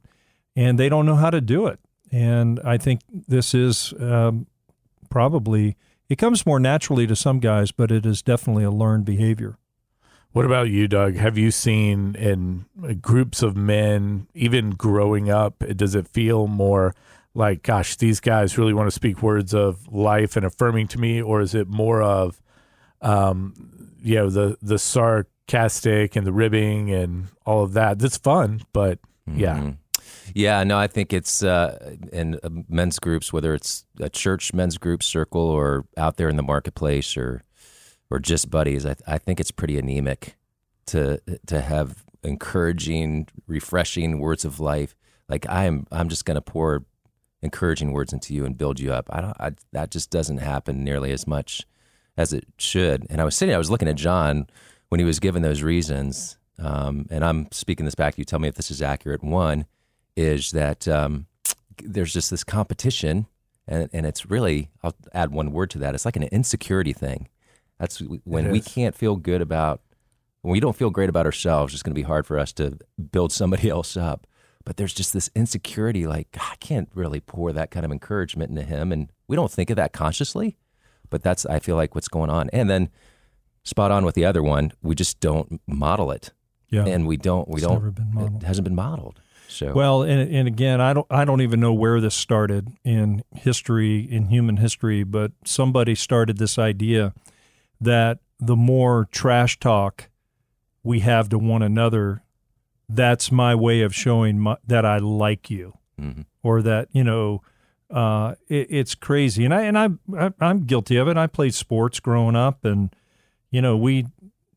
and 0.55 0.79
they 0.79 0.89
don't 0.89 1.05
know 1.05 1.15
how 1.15 1.29
to 1.29 1.41
do 1.41 1.67
it. 1.67 1.79
And 2.11 2.59
I 2.63 2.77
think 2.77 3.01
this 3.09 3.53
is 3.53 3.93
um, 3.99 4.47
probably, 5.09 5.75
it 6.09 6.17
comes 6.17 6.45
more 6.45 6.59
naturally 6.59 7.05
to 7.07 7.15
some 7.15 7.39
guys, 7.39 7.71
but 7.71 7.91
it 7.91 8.05
is 8.05 8.21
definitely 8.21 8.63
a 8.63 8.71
learned 8.71 9.05
behavior. 9.05 9.57
What 10.37 10.45
about 10.45 10.69
you, 10.69 10.87
Doug? 10.87 11.15
Have 11.15 11.35
you 11.35 11.49
seen 11.49 12.13
in 12.13 12.67
groups 13.01 13.41
of 13.41 13.57
men, 13.57 14.27
even 14.35 14.69
growing 14.69 15.31
up, 15.31 15.63
does 15.75 15.95
it 15.95 16.07
feel 16.07 16.45
more 16.45 16.93
like, 17.33 17.63
gosh, 17.63 17.95
these 17.95 18.19
guys 18.19 18.55
really 18.55 18.71
want 18.71 18.85
to 18.85 18.91
speak 18.91 19.23
words 19.23 19.55
of 19.55 19.91
life 19.91 20.35
and 20.37 20.45
affirming 20.45 20.89
to 20.89 20.99
me, 20.99 21.19
or 21.23 21.41
is 21.41 21.55
it 21.55 21.67
more 21.67 22.03
of, 22.03 22.39
um, 23.01 23.89
you 23.99 24.13
know, 24.13 24.29
the 24.29 24.59
the 24.61 24.77
sarcastic 24.77 26.15
and 26.15 26.27
the 26.27 26.31
ribbing 26.31 26.91
and 26.91 27.29
all 27.43 27.63
of 27.63 27.73
that? 27.73 27.97
That's 27.97 28.17
fun, 28.17 28.61
but 28.73 28.99
yeah, 29.25 29.57
Mhm. 29.57 29.77
Yeah, 30.35 30.63
no, 30.63 30.77
I 30.77 30.85
think 30.85 31.13
it's 31.13 31.41
uh, 31.41 31.95
in 32.13 32.39
uh, 32.43 32.49
men's 32.69 32.99
groups, 32.99 33.33
whether 33.33 33.55
it's 33.55 33.85
a 33.99 34.09
church 34.09 34.53
men's 34.53 34.77
group 34.77 35.01
circle 35.01 35.41
or 35.41 35.85
out 35.97 36.17
there 36.17 36.29
in 36.29 36.35
the 36.35 36.43
marketplace 36.43 37.17
or 37.17 37.41
or 38.09 38.19
just 38.19 38.49
buddies. 38.49 38.85
I, 38.85 38.95
I 39.07 39.17
think 39.17 39.39
it's 39.39 39.51
pretty 39.51 39.77
anemic 39.77 40.35
to 40.87 41.21
to 41.45 41.61
have 41.61 42.03
encouraging, 42.23 43.27
refreshing 43.47 44.19
words 44.19 44.45
of 44.45 44.59
life. 44.59 44.95
Like 45.29 45.47
I'm, 45.49 45.87
I'm 45.91 46.09
just 46.09 46.25
to 46.25 46.41
pour 46.41 46.85
encouraging 47.41 47.91
words 47.91 48.13
into 48.13 48.33
you 48.33 48.45
and 48.45 48.57
build 48.57 48.79
you 48.79 48.93
up. 48.93 49.07
I 49.09 49.21
don't. 49.21 49.37
I, 49.39 49.51
that 49.71 49.91
just 49.91 50.09
doesn't 50.09 50.39
happen 50.39 50.83
nearly 50.83 51.11
as 51.11 51.27
much 51.27 51.65
as 52.15 52.33
it 52.33 52.45
should. 52.57 53.05
And 53.09 53.21
I 53.21 53.23
was 53.25 53.35
sitting, 53.35 53.53
I 53.53 53.59
was 53.59 53.69
looking 53.69 53.87
at 53.87 53.95
John 53.95 54.47
when 54.89 54.99
he 54.99 55.05
was 55.05 55.19
given 55.19 55.41
those 55.41 55.61
reasons. 55.61 56.37
Um, 56.59 57.05
and 57.11 57.23
I'm 57.23 57.51
speaking 57.51 57.85
this 57.85 57.95
back. 57.95 58.15
To 58.15 58.21
you 58.21 58.25
tell 58.25 58.39
me 58.39 58.47
if 58.47 58.55
this 58.55 58.71
is 58.71 58.81
accurate. 58.81 59.23
One 59.23 59.65
is 60.15 60.51
that 60.51 60.87
um, 60.87 61.27
there's 61.83 62.11
just 62.11 62.31
this 62.31 62.43
competition, 62.43 63.27
and, 63.67 63.89
and 63.93 64.07
it's 64.07 64.25
really, 64.25 64.71
I'll 64.81 64.95
add 65.13 65.31
one 65.31 65.51
word 65.51 65.69
to 65.71 65.77
that. 65.79 65.93
It's 65.93 66.05
like 66.05 66.15
an 66.15 66.23
insecurity 66.23 66.93
thing. 66.93 67.27
That's 67.79 67.99
when 67.99 68.51
we 68.51 68.59
can't 68.61 68.95
feel 68.95 69.15
good 69.15 69.41
about, 69.41 69.81
when 70.41 70.51
we 70.51 70.59
don't 70.59 70.75
feel 70.75 70.89
great 70.89 71.09
about 71.09 71.25
ourselves, 71.25 71.73
it's 71.73 71.83
going 71.83 71.93
to 71.93 71.99
be 71.99 72.03
hard 72.03 72.25
for 72.25 72.39
us 72.39 72.51
to 72.53 72.77
build 73.11 73.31
somebody 73.31 73.69
else 73.77 73.95
up. 73.95 74.25
But 74.65 74.77
there's 74.77 74.93
just 74.93 75.13
this 75.13 75.29
insecurity 75.33 76.07
like, 76.07 76.31
"God, 76.31 76.47
I 76.51 76.55
can't 76.57 76.89
really 76.93 77.21
pour 77.21 77.53
that 77.53 77.71
kind 77.71 77.85
of 77.85 77.91
encouragement 77.91 78.49
into 78.49 78.63
him. 78.63 78.91
And 78.91 79.09
we 79.27 79.35
don't 79.35 79.51
think 79.51 79.69
of 79.69 79.77
that 79.77 79.93
consciously, 79.93 80.57
but 81.09 81.23
that's, 81.23 81.45
I 81.45 81.59
feel 81.59 81.77
like, 81.77 81.95
what's 81.95 82.09
going 82.09 82.29
on. 82.29 82.49
And 82.51 82.69
then, 82.69 82.89
spot 83.63 83.91
on 83.91 84.03
with 84.03 84.15
the 84.15 84.25
other 84.25 84.43
one, 84.43 84.73
we 84.81 84.93
just 84.93 85.19
don't 85.21 85.61
model 85.67 86.11
it. 86.11 86.31
Yeah. 86.69 86.85
And 86.85 87.07
we 87.07 87.15
don't, 87.15 87.47
we 87.47 87.55
It's 87.61 87.67
don't, 87.67 87.91
been 87.91 88.35
it 88.41 88.43
hasn't 88.43 88.65
been 88.65 88.75
modeled. 88.75 89.21
So, 89.47 89.71
Well, 89.71 90.03
and 90.03 90.29
and 90.33 90.47
again, 90.47 90.81
I 90.81 90.91
don't 90.91 91.07
I 91.09 91.23
don't 91.23 91.39
even 91.39 91.61
know 91.61 91.73
where 91.73 92.01
this 92.01 92.15
started 92.15 92.67
in 92.83 93.23
history 93.33 93.99
in 93.99 94.27
human 94.27 94.57
history, 94.57 95.03
but 95.03 95.31
somebody 95.45 95.95
started 95.95 96.37
this 96.37 96.59
idea 96.59 97.13
that 97.79 98.19
the 98.39 98.55
more 98.55 99.07
trash 99.11 99.59
talk 99.59 100.09
we 100.83 101.01
have 101.01 101.29
to 101.29 101.37
one 101.37 101.61
another, 101.61 102.23
that's 102.87 103.31
my 103.31 103.53
way 103.55 103.81
of 103.81 103.93
showing 103.93 104.39
my, 104.39 104.57
that 104.65 104.85
I 104.85 104.97
like 104.97 105.49
you, 105.49 105.73
mhm. 105.99 106.25
or 106.43 106.61
that 106.61 106.89
you 106.91 107.03
know, 107.03 107.41
uh, 107.89 108.35
it, 108.47 108.67
it's 108.69 108.95
crazy. 108.95 109.43
And 109.45 109.53
I 109.53 109.61
and 109.63 109.77
I, 109.77 109.89
I 110.17 110.31
I'm 110.39 110.65
guilty 110.65 110.97
of 110.97 111.07
it. 111.07 111.17
I 111.17 111.27
played 111.27 111.53
sports 111.53 111.99
growing 111.99 112.35
up, 112.35 112.63
and 112.63 112.95
you 113.51 113.61
know 113.61 113.75
we 113.75 114.07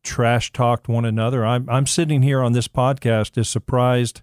trash 0.03 0.51
talked 0.51 0.87
one 0.87 1.05
another. 1.05 1.45
I'm 1.45 1.69
I'm 1.69 1.85
sitting 1.85 2.21
here 2.21 2.41
on 2.41 2.53
this 2.53 2.67
podcast 2.67 3.37
as 3.37 3.49
surprised 3.49 4.21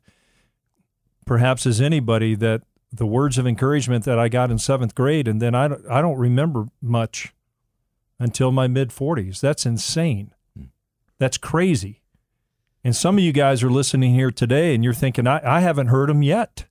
perhaps 1.26 1.66
as 1.66 1.80
anybody 1.80 2.34
that 2.34 2.62
the 2.90 3.06
words 3.06 3.36
of 3.36 3.46
encouragement 3.46 4.04
that 4.04 4.18
I 4.18 4.28
got 4.28 4.50
in 4.50 4.58
seventh 4.58 4.94
grade, 4.94 5.28
and 5.28 5.42
then 5.42 5.54
I 5.54 5.68
don't, 5.68 5.86
I 5.90 6.00
don't 6.00 6.16
remember 6.16 6.68
much 6.80 7.34
until 8.18 8.52
my 8.52 8.66
mid 8.66 8.90
40s. 8.90 9.40
That's 9.40 9.66
insane. 9.66 10.32
Hmm. 10.56 10.66
That's 11.18 11.38
crazy. 11.38 12.02
And 12.84 12.94
some 12.94 13.18
of 13.18 13.24
you 13.24 13.32
guys 13.32 13.62
are 13.62 13.70
listening 13.70 14.14
here 14.14 14.30
today, 14.30 14.74
and 14.74 14.84
you're 14.84 14.94
thinking, 14.94 15.26
I, 15.26 15.40
I 15.44 15.60
haven't 15.60 15.88
heard 15.88 16.08
them 16.08 16.22
yet. 16.22 16.66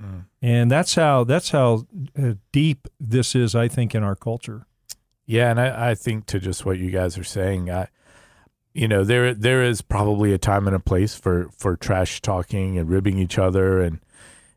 Mm. 0.00 0.26
And 0.40 0.70
that's 0.70 0.94
how 0.94 1.24
that's 1.24 1.50
how 1.50 1.86
uh, 2.16 2.34
deep 2.52 2.86
this 3.00 3.34
is, 3.34 3.54
I 3.54 3.66
think, 3.68 3.94
in 3.94 4.02
our 4.02 4.14
culture. 4.14 4.66
Yeah, 5.26 5.50
and 5.50 5.60
I, 5.60 5.90
I 5.90 5.94
think 5.94 6.26
to 6.26 6.38
just 6.38 6.64
what 6.64 6.78
you 6.78 6.90
guys 6.90 7.18
are 7.18 7.24
saying, 7.24 7.70
I, 7.70 7.88
you 8.72 8.86
know, 8.86 9.02
there 9.04 9.34
there 9.34 9.64
is 9.64 9.80
probably 9.82 10.32
a 10.32 10.38
time 10.38 10.66
and 10.66 10.76
a 10.76 10.80
place 10.80 11.14
for 11.14 11.50
for 11.58 11.76
trash 11.76 12.20
talking 12.20 12.78
and 12.78 12.88
ribbing 12.88 13.18
each 13.18 13.38
other 13.38 13.80
and 13.80 13.98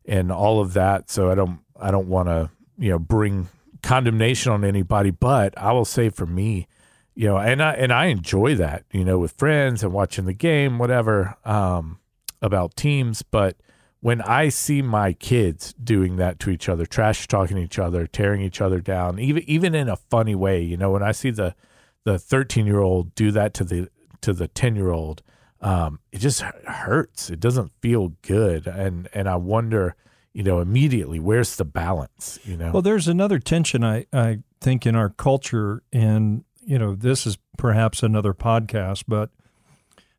and 0.06 0.32
all 0.32 0.62
of 0.62 0.74
that. 0.74 1.10
So 1.10 1.32
I 1.32 1.36
don't 1.36 1.60
I 1.80 1.90
don't 1.90 2.08
want 2.08 2.28
to 2.28 2.52
you 2.78 2.92
know 2.92 3.00
bring 3.00 3.48
condemnation 3.82 4.52
on 4.52 4.64
anybody, 4.64 5.12
but 5.12 5.58
I 5.58 5.72
will 5.72 5.86
say 5.86 6.10
for 6.10 6.26
me, 6.26 6.68
you 7.16 7.28
know, 7.28 7.38
and 7.38 7.62
I 7.62 7.74
and 7.74 7.92
I 7.92 8.06
enjoy 8.06 8.56
that, 8.56 8.86
you 8.92 9.04
know, 9.04 9.20
with 9.20 9.34
friends 9.34 9.84
and 9.84 9.92
watching 9.92 10.26
the 10.26 10.34
game, 10.34 10.80
whatever, 10.80 11.38
um, 11.46 12.00
about 12.42 12.76
teams. 12.76 13.22
But 13.22 13.58
when 14.00 14.22
I 14.22 14.50
see 14.50 14.82
my 14.82 15.14
kids 15.14 15.74
doing 15.74 16.16
that 16.18 16.40
to 16.40 16.50
each 16.50 16.70
other, 16.70 16.86
trash 16.86 17.28
talking 17.28 17.58
each 17.58 17.78
other, 17.78 18.08
tearing 18.08 18.42
each 18.42 18.62
other 18.62 18.80
down, 18.80 19.20
even 19.20 19.44
even 19.46 19.76
in 19.76 19.90
a 19.90 19.98
funny 19.98 20.36
way, 20.36 20.62
you 20.62 20.78
know, 20.78 20.92
when 20.92 21.04
I 21.04 21.12
see 21.12 21.32
the 21.32 21.56
the 22.04 22.18
13 22.18 22.66
year 22.66 22.80
old 22.80 23.14
do 23.14 23.32
that 23.32 23.54
to 23.56 23.64
the 23.64 23.90
to 24.22 24.34
the 24.34 24.48
10 24.48 24.76
year 24.76 24.92
old, 24.92 25.22
um, 25.62 26.00
it 26.12 26.20
just 26.20 26.42
hurts. 26.42 27.30
It 27.30 27.40
doesn't 27.40 27.72
feel 27.82 28.14
good. 28.22 28.68
And, 28.68 29.08
and 29.14 29.30
I 29.30 29.36
wonder, 29.36 29.96
you 30.34 30.44
know, 30.44 30.60
immediately 30.60 31.20
where's 31.20 31.56
the 31.56 31.66
balance, 31.66 32.40
you 32.44 32.56
know? 32.58 32.72
Well, 32.72 32.82
there's 32.82 33.08
another 33.08 33.40
tension 33.40 33.84
I, 33.84 34.06
I 34.14 34.40
think 34.62 34.86
in 34.86 34.96
our 34.96 35.10
culture. 35.10 35.84
And, 35.92 36.44
you 36.62 36.80
know, 36.80 36.96
this 36.96 37.28
is 37.28 37.38
perhaps 37.58 38.02
another 38.02 38.34
podcast, 38.34 39.04
but 39.08 39.30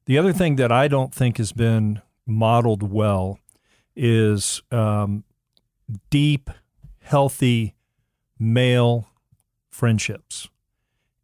the 0.07 0.19
other 0.19 0.33
thing 0.33 0.57
that 0.57 0.71
I 0.71 0.89
don't 0.89 1.15
think 1.15 1.39
has 1.39 1.53
been 1.53 2.03
modeled 2.27 2.83
well 2.83 3.39
is 3.97 4.63
um, 4.71 5.25
deep, 6.11 6.51
healthy 7.01 7.75
male 8.39 9.09
friendships. 9.71 10.49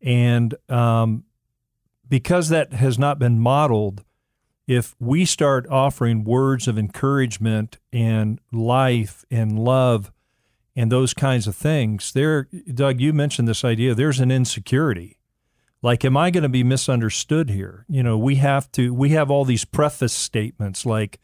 And 0.00 0.54
um, 0.68 1.24
because 2.08 2.48
that 2.48 2.72
has 2.72 2.98
not 2.98 3.18
been 3.18 3.38
modeled, 3.38 4.04
if 4.68 4.94
we 5.00 5.24
start 5.24 5.66
offering 5.68 6.24
words 6.24 6.68
of 6.68 6.78
encouragement 6.78 7.78
and 7.90 8.38
life 8.52 9.24
and 9.30 9.58
love 9.58 10.12
and 10.76 10.92
those 10.92 11.14
kinds 11.14 11.46
of 11.46 11.56
things, 11.56 12.12
there, 12.12 12.48
Doug, 12.72 13.00
you 13.00 13.14
mentioned 13.14 13.48
this 13.48 13.64
idea. 13.64 13.94
There's 13.94 14.20
an 14.20 14.30
insecurity. 14.30 15.16
Like, 15.80 16.04
am 16.04 16.18
I 16.18 16.30
going 16.30 16.42
to 16.42 16.50
be 16.50 16.62
misunderstood 16.62 17.48
here? 17.48 17.86
You 17.88 18.02
know, 18.02 18.18
we 18.18 18.34
have 18.36 18.70
to. 18.72 18.92
We 18.92 19.10
have 19.10 19.30
all 19.30 19.44
these 19.44 19.64
preface 19.64 20.12
statements 20.12 20.84
like, 20.84 21.18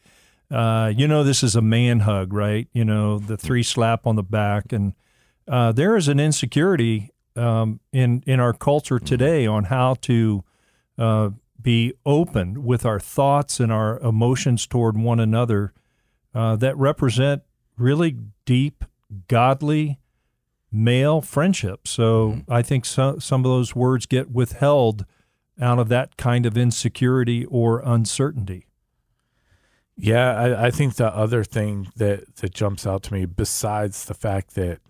uh, 0.49 0.91
you 0.95 1.07
know, 1.07 1.23
this 1.23 1.43
is 1.43 1.55
a 1.55 1.61
man 1.61 1.99
hug, 1.99 2.33
right? 2.33 2.67
You 2.73 2.85
know, 2.85 3.19
the 3.19 3.37
three 3.37 3.63
slap 3.63 4.07
on 4.07 4.15
the 4.15 4.23
back, 4.23 4.71
and 4.71 4.93
uh, 5.47 5.71
there 5.73 5.97
is 5.97 6.07
an 6.07 6.21
insecurity 6.21 7.11
um, 7.35 7.81
in 7.91 8.23
in 8.25 8.39
our 8.39 8.53
culture 8.53 8.97
today 8.97 9.45
on 9.45 9.65
how 9.65 9.95
to 10.03 10.45
uh, 10.97 11.31
be 11.65 11.91
open 12.05 12.63
with 12.63 12.85
our 12.85 12.99
thoughts 12.99 13.59
and 13.59 13.71
our 13.71 13.97
emotions 14.01 14.67
toward 14.67 14.95
one 14.95 15.19
another 15.19 15.73
uh, 16.35 16.55
that 16.55 16.77
represent 16.77 17.41
really 17.75 18.15
deep, 18.45 18.83
godly 19.27 19.99
male 20.71 21.21
friendship. 21.21 21.87
So 21.87 22.29
mm-hmm. 22.29 22.53
I 22.53 22.61
think 22.61 22.85
so, 22.85 23.17
some 23.17 23.41
of 23.41 23.49
those 23.49 23.75
words 23.75 24.05
get 24.05 24.29
withheld 24.29 25.05
out 25.59 25.79
of 25.79 25.89
that 25.89 26.17
kind 26.17 26.45
of 26.45 26.55
insecurity 26.55 27.45
or 27.45 27.81
uncertainty. 27.83 28.67
Yeah, 29.97 30.35
I, 30.35 30.67
I 30.67 30.71
think 30.71 30.95
the 30.95 31.07
other 31.07 31.43
thing 31.43 31.87
that, 31.95 32.35
that 32.35 32.53
jumps 32.53 32.85
out 32.85 33.01
to 33.03 33.13
me, 33.13 33.25
besides 33.25 34.05
the 34.05 34.13
fact 34.13 34.53
that 34.53 34.81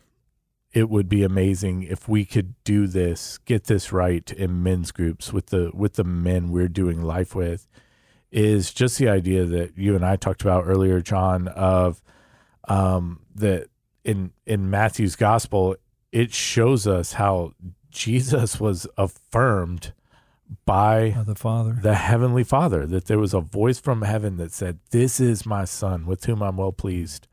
it 0.76 0.90
would 0.90 1.08
be 1.08 1.24
amazing 1.24 1.84
if 1.84 2.10
we 2.10 2.26
could 2.26 2.54
do 2.66 2.86
this, 2.86 3.38
get 3.46 3.64
this 3.64 3.94
right 3.94 4.30
in 4.30 4.62
men's 4.62 4.92
groups 4.92 5.32
with 5.32 5.48
the 5.48 5.72
with 5.74 5.94
the 5.94 6.04
men 6.04 6.52
we're 6.52 6.68
doing 6.68 7.02
life 7.02 7.34
with, 7.34 7.66
is 8.30 8.74
just 8.74 8.98
the 8.98 9.08
idea 9.08 9.46
that 9.46 9.78
you 9.78 9.96
and 9.96 10.06
I 10.06 10.18
talked 10.18 10.42
about 10.42 10.66
earlier, 10.68 11.00
John, 11.00 11.48
of 11.48 12.04
um, 12.68 13.22
that 13.34 13.70
in 14.04 14.34
in 14.46 14.70
Matthew's 14.70 15.16
gospel, 15.16 15.78
it 16.12 16.34
shows 16.34 16.86
us 16.86 17.14
how 17.14 17.54
Jesus 17.90 18.60
was 18.60 18.86
affirmed 18.98 19.94
by, 20.66 21.14
by, 21.16 21.24
the 21.24 21.36
Father, 21.36 21.78
the 21.82 21.96
Heavenly 21.96 22.44
Father, 22.44 22.86
that 22.86 23.06
there 23.06 23.18
was 23.18 23.34
a 23.34 23.40
voice 23.40 23.80
from 23.80 24.02
heaven 24.02 24.36
that 24.38 24.52
said, 24.52 24.80
This 24.92 25.22
is 25.22 25.46
my 25.46 25.64
son 25.64 26.06
with 26.06 26.26
whom 26.26 26.44
I'm 26.44 26.58
well 26.58 26.74
pleased. 26.74 27.28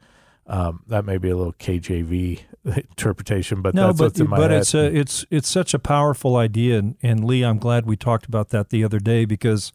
Um, 0.46 0.82
that 0.86 1.04
may 1.04 1.18
be 1.18 1.28
a 1.28 1.36
little 1.36 1.52
KJV 1.52 2.42
interpretation, 2.64 3.62
but 3.62 3.74
no, 3.74 3.88
that's 3.88 3.98
but, 3.98 4.04
what's 4.04 4.20
in 4.20 4.28
my 4.28 4.36
but 4.36 4.50
head. 4.50 4.60
it's 4.60 4.74
a, 4.74 4.96
it's 4.96 5.26
it's 5.30 5.48
such 5.48 5.74
a 5.74 5.78
powerful 5.78 6.36
idea, 6.36 6.78
and, 6.78 6.96
and 7.02 7.24
Lee, 7.24 7.42
I'm 7.44 7.58
glad 7.58 7.86
we 7.86 7.96
talked 7.96 8.26
about 8.26 8.50
that 8.50 8.70
the 8.70 8.84
other 8.84 8.98
day 8.98 9.24
because 9.24 9.72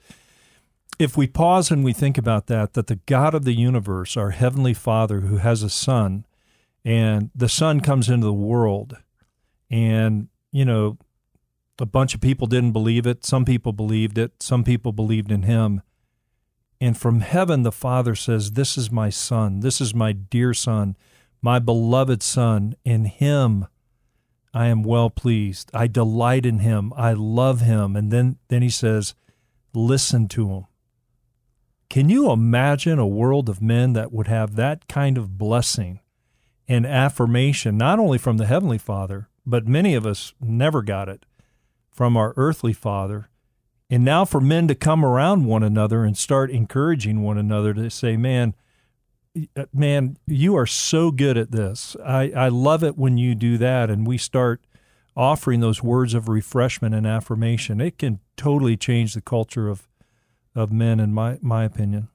if 0.99 1.15
we 1.15 1.27
pause 1.27 1.69
and 1.69 1.83
we 1.83 1.93
think 1.93 2.17
about 2.17 2.47
that, 2.47 2.73
that 2.73 2.87
the 2.87 2.95
God 3.05 3.35
of 3.35 3.45
the 3.45 3.53
universe, 3.53 4.17
our 4.17 4.31
heavenly 4.31 4.73
Father, 4.73 5.21
who 5.21 5.37
has 5.37 5.61
a 5.63 5.69
Son, 5.69 6.25
and 6.83 7.29
the 7.35 7.49
Son 7.49 7.81
comes 7.81 8.09
into 8.09 8.25
the 8.25 8.33
world, 8.33 8.97
and 9.69 10.29
you 10.51 10.65
know, 10.65 10.97
a 11.79 11.85
bunch 11.85 12.15
of 12.15 12.21
people 12.21 12.47
didn't 12.47 12.71
believe 12.71 13.05
it. 13.05 13.25
Some 13.25 13.45
people 13.45 13.73
believed 13.73 14.17
it. 14.17 14.41
Some 14.41 14.63
people 14.63 14.91
believed 14.91 15.31
in 15.31 15.43
Him. 15.43 15.81
And 16.79 16.97
from 16.97 17.21
heaven, 17.21 17.63
the 17.63 17.71
Father 17.71 18.15
says, 18.15 18.51
This 18.51 18.77
is 18.77 18.91
my 18.91 19.09
Son. 19.09 19.61
This 19.61 19.81
is 19.81 19.93
my 19.93 20.11
dear 20.11 20.53
Son, 20.53 20.95
my 21.41 21.59
beloved 21.59 22.21
Son. 22.23 22.75
In 22.83 23.05
Him 23.05 23.67
I 24.53 24.67
am 24.67 24.81
well 24.81 25.11
pleased. 25.11 25.69
I 25.73 25.85
delight 25.85 26.45
in 26.45 26.59
Him. 26.59 26.91
I 26.95 27.13
love 27.13 27.61
Him. 27.61 27.95
And 27.95 28.11
then, 28.11 28.37
then 28.47 28.61
He 28.61 28.69
says, 28.69 29.13
Listen 29.73 30.27
to 30.29 30.49
Him. 30.49 30.65
Can 31.89 32.09
you 32.09 32.31
imagine 32.31 32.99
a 32.99 33.07
world 33.07 33.49
of 33.49 33.61
men 33.61 33.93
that 33.93 34.11
would 34.11 34.27
have 34.27 34.55
that 34.55 34.87
kind 34.87 35.17
of 35.17 35.37
blessing 35.37 35.99
and 36.67 36.85
affirmation, 36.85 37.77
not 37.77 37.99
only 37.99 38.17
from 38.17 38.37
the 38.37 38.47
Heavenly 38.47 38.77
Father, 38.77 39.29
but 39.45 39.67
many 39.67 39.93
of 39.93 40.05
us 40.05 40.33
never 40.41 40.81
got 40.81 41.07
it 41.07 41.25
from 41.89 42.17
our 42.17 42.33
earthly 42.35 42.73
Father? 42.73 43.29
And 43.89 44.03
now 44.03 44.25
for 44.25 44.41
men 44.41 44.67
to 44.67 44.75
come 44.75 45.05
around 45.05 45.45
one 45.45 45.63
another 45.63 46.03
and 46.03 46.17
start 46.17 46.51
encouraging 46.51 47.21
one 47.21 47.37
another 47.37 47.73
to 47.75 47.89
say, 47.89 48.17
man, 48.17 48.53
man, 49.73 50.17
you 50.25 50.55
are 50.55 50.65
so 50.65 51.11
good 51.11 51.37
at 51.37 51.51
this. 51.51 51.95
I, 52.03 52.31
I 52.35 52.47
love 52.49 52.83
it 52.83 52.97
when 52.97 53.17
you 53.17 53.35
do 53.35 53.57
that. 53.57 53.89
And 53.89 54.05
we 54.05 54.17
start 54.17 54.61
offering 55.15 55.59
those 55.59 55.81
words 55.81 56.13
of 56.13 56.29
refreshment 56.29 56.93
and 56.93 57.07
affirmation. 57.07 57.81
It 57.81 57.97
can 57.97 58.19
totally 58.35 58.77
change 58.77 59.13
the 59.13 59.21
culture 59.21 59.67
of, 59.67 59.87
of 60.55 60.71
men, 60.71 60.99
in 60.99 61.13
my, 61.13 61.39
my 61.41 61.63
opinion. 61.63 62.09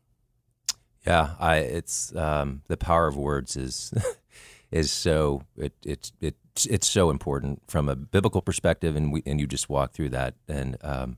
Yeah, 1.06 1.34
I, 1.40 1.56
it's 1.56 2.14
um, 2.14 2.62
the 2.68 2.76
power 2.76 3.06
of 3.06 3.16
words 3.16 3.56
is 3.56 3.92
is 4.70 4.92
so 4.92 5.42
it, 5.56 5.72
it's 5.84 6.12
it's 6.20 6.66
it's 6.66 6.88
so 6.88 7.10
important 7.10 7.62
from 7.66 7.88
a 7.88 7.96
biblical 7.96 8.40
perspective, 8.40 8.94
and 8.94 9.12
we 9.12 9.22
and 9.26 9.40
you 9.40 9.46
just 9.46 9.68
walk 9.68 9.92
through 9.92 10.10
that, 10.10 10.34
and 10.46 10.76
um, 10.82 11.16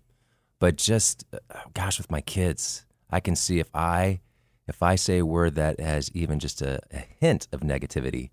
but 0.58 0.76
just 0.76 1.24
uh, 1.32 1.58
gosh, 1.74 1.98
with 1.98 2.10
my 2.10 2.22
kids, 2.22 2.86
I 3.10 3.20
can 3.20 3.36
see 3.36 3.58
if 3.58 3.68
I 3.74 4.20
if 4.66 4.82
I 4.82 4.94
say 4.94 5.18
a 5.18 5.26
word 5.26 5.54
that 5.56 5.80
has 5.80 6.10
even 6.14 6.38
just 6.38 6.62
a, 6.62 6.80
a 6.92 7.04
hint 7.20 7.48
of 7.52 7.60
negativity, 7.60 8.30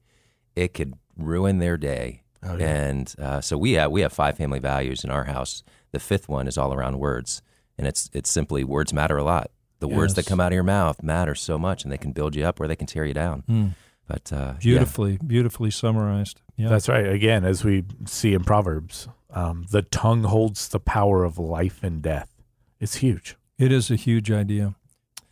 it 0.55 0.73
could 0.73 0.93
ruin 1.17 1.59
their 1.59 1.77
day. 1.77 2.23
Oh, 2.43 2.57
yeah. 2.57 2.67
And 2.67 3.15
uh, 3.19 3.41
so 3.41 3.57
we 3.57 3.73
have 3.73 3.91
we 3.91 4.01
have 4.01 4.13
five 4.13 4.37
family 4.37 4.59
values 4.59 5.03
in 5.03 5.11
our 5.11 5.25
house. 5.25 5.63
The 5.91 5.99
fifth 5.99 6.27
one 6.27 6.47
is 6.47 6.57
all 6.57 6.73
around 6.73 6.99
words, 6.99 7.41
and 7.77 7.85
it's 7.85 8.09
it's 8.13 8.31
simply 8.31 8.63
words 8.63 8.93
matter 8.93 9.17
a 9.17 9.23
lot. 9.23 9.51
The 9.79 9.87
yes. 9.87 9.97
words 9.97 10.13
that 10.15 10.25
come 10.25 10.39
out 10.39 10.47
of 10.47 10.53
your 10.53 10.63
mouth 10.63 11.03
matter 11.03 11.35
so 11.35 11.57
much, 11.57 11.83
and 11.83 11.91
they 11.91 11.97
can 11.97 12.11
build 12.11 12.35
you 12.35 12.45
up 12.45 12.59
or 12.59 12.67
they 12.67 12.75
can 12.75 12.87
tear 12.87 13.05
you 13.05 13.13
down. 13.13 13.43
Mm. 13.49 13.75
But 14.07 14.33
uh, 14.33 14.53
beautifully, 14.59 15.13
yeah. 15.13 15.19
beautifully 15.25 15.71
summarized. 15.71 16.41
Yeah, 16.57 16.69
that's 16.69 16.89
right. 16.89 17.07
Again, 17.07 17.45
as 17.45 17.63
we 17.63 17.85
see 18.05 18.33
in 18.33 18.43
Proverbs, 18.43 19.07
um, 19.29 19.65
the 19.71 19.81
tongue 19.81 20.23
holds 20.23 20.67
the 20.67 20.79
power 20.79 21.23
of 21.23 21.37
life 21.39 21.81
and 21.81 22.01
death. 22.01 22.29
It's 22.79 22.95
huge. 22.95 23.37
It 23.57 23.71
is 23.71 23.89
a 23.89 23.95
huge 23.95 24.29
idea. 24.31 24.75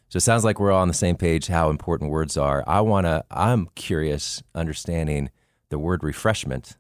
So 0.10 0.18
it 0.18 0.22
sounds 0.22 0.44
like 0.44 0.60
we're 0.60 0.72
all 0.72 0.82
on 0.82 0.88
the 0.88 0.94
same 0.94 1.16
page 1.16 1.48
how 1.48 1.70
important 1.70 2.10
words 2.10 2.36
are. 2.36 2.64
I 2.68 2.82
want 2.82 3.06
to 3.06 3.24
I'm 3.30 3.70
curious 3.76 4.42
understanding 4.56 5.30
the 5.70 5.78
word 5.78 6.04
refreshment 6.04 6.78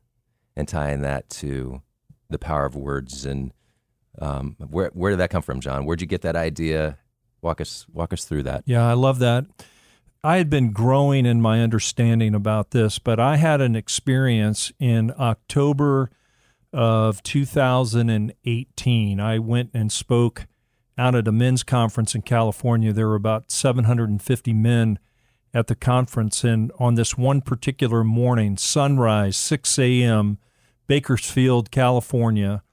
and 0.55 0.67
tying 0.67 1.01
that 1.01 1.29
to 1.29 1.81
the 2.29 2.39
power 2.39 2.65
of 2.65 2.75
words 2.75 3.25
and 3.25 3.53
um, 4.19 4.55
where 4.67 4.89
where 4.93 5.11
did 5.11 5.19
that 5.19 5.29
come 5.29 5.43
from, 5.43 5.61
John? 5.61 5.85
Where'd 5.85 6.01
you 6.01 6.07
get 6.07 6.23
that 6.23 6.35
idea? 6.35 6.97
Walk 7.41 7.61
us 7.61 7.85
walk 7.93 8.13
us 8.13 8.25
through 8.25 8.43
that. 8.43 8.63
Yeah, 8.65 8.85
I 8.87 8.93
love 8.93 9.19
that. 9.19 9.45
I 10.23 10.37
had 10.37 10.49
been 10.49 10.71
growing 10.71 11.25
in 11.25 11.41
my 11.41 11.61
understanding 11.61 12.35
about 12.35 12.71
this, 12.71 12.99
but 12.99 13.19
I 13.19 13.37
had 13.37 13.61
an 13.61 13.75
experience 13.75 14.73
in 14.79 15.13
October 15.17 16.09
of 16.73 17.23
2018. 17.23 19.19
I 19.19 19.39
went 19.39 19.69
and 19.73 19.91
spoke 19.91 20.47
out 20.99 21.15
at 21.15 21.27
a 21.27 21.31
men's 21.31 21.63
conference 21.63 22.13
in 22.13 22.21
California. 22.21 22.93
There 22.93 23.07
were 23.07 23.15
about 23.15 23.51
750 23.51 24.53
men 24.53 24.99
at 25.53 25.67
the 25.67 25.75
conference, 25.75 26.43
and 26.43 26.71
on 26.77 26.95
this 26.95 27.17
one 27.17 27.41
particular 27.41 28.03
morning, 28.03 28.57
sunrise, 28.57 29.37
6 29.37 29.79
a.m., 29.79 30.37
Bakersfield, 30.85 31.71
California, 31.71 32.63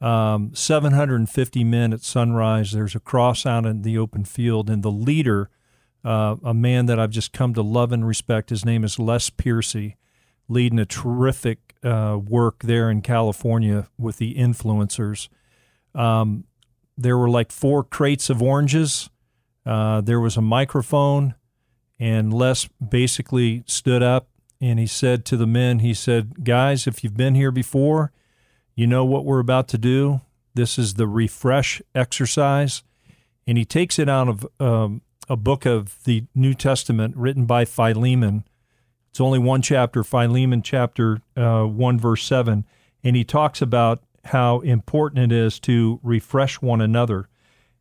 um, 0.00 0.54
750 0.54 1.64
men 1.64 1.92
at 1.92 2.02
sunrise. 2.02 2.72
There's 2.72 2.94
a 2.94 3.00
cross 3.00 3.44
out 3.44 3.66
in 3.66 3.82
the 3.82 3.98
open 3.98 4.24
field, 4.24 4.70
and 4.70 4.82
the 4.82 4.90
leader– 4.90 5.50
uh, 6.04 6.36
a 6.42 6.54
man 6.54 6.86
that 6.86 6.98
I've 6.98 7.10
just 7.10 7.32
come 7.32 7.54
to 7.54 7.62
love 7.62 7.92
and 7.92 8.06
respect. 8.06 8.50
His 8.50 8.64
name 8.64 8.84
is 8.84 8.98
Les 8.98 9.30
Piercy, 9.30 9.96
leading 10.48 10.78
a 10.78 10.86
terrific 10.86 11.74
uh, 11.82 12.18
work 12.22 12.62
there 12.64 12.90
in 12.90 13.02
California 13.02 13.88
with 13.98 14.18
the 14.18 14.34
influencers. 14.34 15.28
Um, 15.94 16.44
there 17.02 17.18
were 17.18 17.30
like 17.30 17.52
four 17.52 17.84
crates 17.84 18.30
of 18.30 18.42
oranges. 18.42 19.10
Uh, 19.64 20.00
there 20.00 20.20
was 20.20 20.36
a 20.36 20.42
microphone, 20.42 21.34
and 21.98 22.32
Les 22.32 22.68
basically 22.78 23.62
stood 23.66 24.02
up 24.02 24.28
and 24.62 24.78
he 24.78 24.86
said 24.86 25.24
to 25.24 25.36
the 25.36 25.46
men, 25.46 25.80
he 25.80 25.92
said, 25.92 26.44
Guys, 26.44 26.86
if 26.86 27.02
you've 27.02 27.16
been 27.16 27.34
here 27.34 27.50
before, 27.50 28.12
you 28.76 28.86
know 28.86 29.04
what 29.04 29.24
we're 29.24 29.40
about 29.40 29.66
to 29.68 29.78
do. 29.78 30.20
This 30.54 30.78
is 30.78 30.94
the 30.94 31.08
refresh 31.08 31.82
exercise. 31.96 32.84
And 33.44 33.58
he 33.58 33.64
takes 33.64 33.98
it 33.98 34.08
out 34.08 34.28
of 34.28 34.46
um, 34.60 35.02
a 35.28 35.36
book 35.36 35.66
of 35.66 35.98
the 36.04 36.26
New 36.32 36.54
Testament 36.54 37.16
written 37.16 37.44
by 37.44 37.64
Philemon. 37.64 38.44
It's 39.10 39.20
only 39.20 39.40
one 39.40 39.62
chapter, 39.62 40.04
Philemon 40.04 40.62
chapter 40.62 41.20
uh, 41.36 41.64
1, 41.64 41.98
verse 41.98 42.24
7. 42.24 42.64
And 43.02 43.16
he 43.16 43.24
talks 43.24 43.60
about 43.60 44.04
how 44.24 44.60
important 44.60 45.32
it 45.32 45.36
is 45.36 45.58
to 45.60 46.00
refresh 46.02 46.60
one 46.60 46.80
another. 46.80 47.28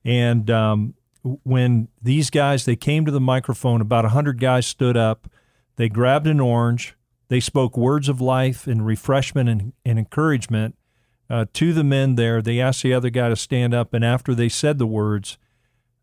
And 0.04 0.50
um, 0.50 0.96
when 1.22 1.88
these 2.02 2.30
guys, 2.30 2.66
they 2.66 2.76
came 2.76 3.06
to 3.06 3.12
the 3.12 3.22
microphone, 3.22 3.82
about 3.82 4.06
100 4.06 4.40
guys 4.40 4.66
stood 4.66 4.98
up. 4.98 5.30
They 5.76 5.90
grabbed 5.90 6.28
an 6.28 6.40
orange. 6.40 6.96
They 7.28 7.40
spoke 7.40 7.78
words 7.78 8.10
of 8.10 8.20
life 8.20 8.68
and 8.68 8.86
refreshment 8.86 9.48
and, 9.48 9.74
and 9.86 10.00
encouragement 10.00 10.76
uh, 11.30 11.46
to 11.54 11.74
the 11.74 11.84
men 11.84 12.16
there. 12.16 12.42
They 12.42 12.60
asked 12.60 12.84
the 12.84 12.94
other 12.94 13.10
guy 13.10 13.30
to 13.30 13.36
stand 13.36 13.74
up. 13.74 13.94
And 13.94 14.04
after 14.04 14.36
they 14.36 14.50
said 14.50 14.80
the 14.80 14.88
words, 14.88 15.38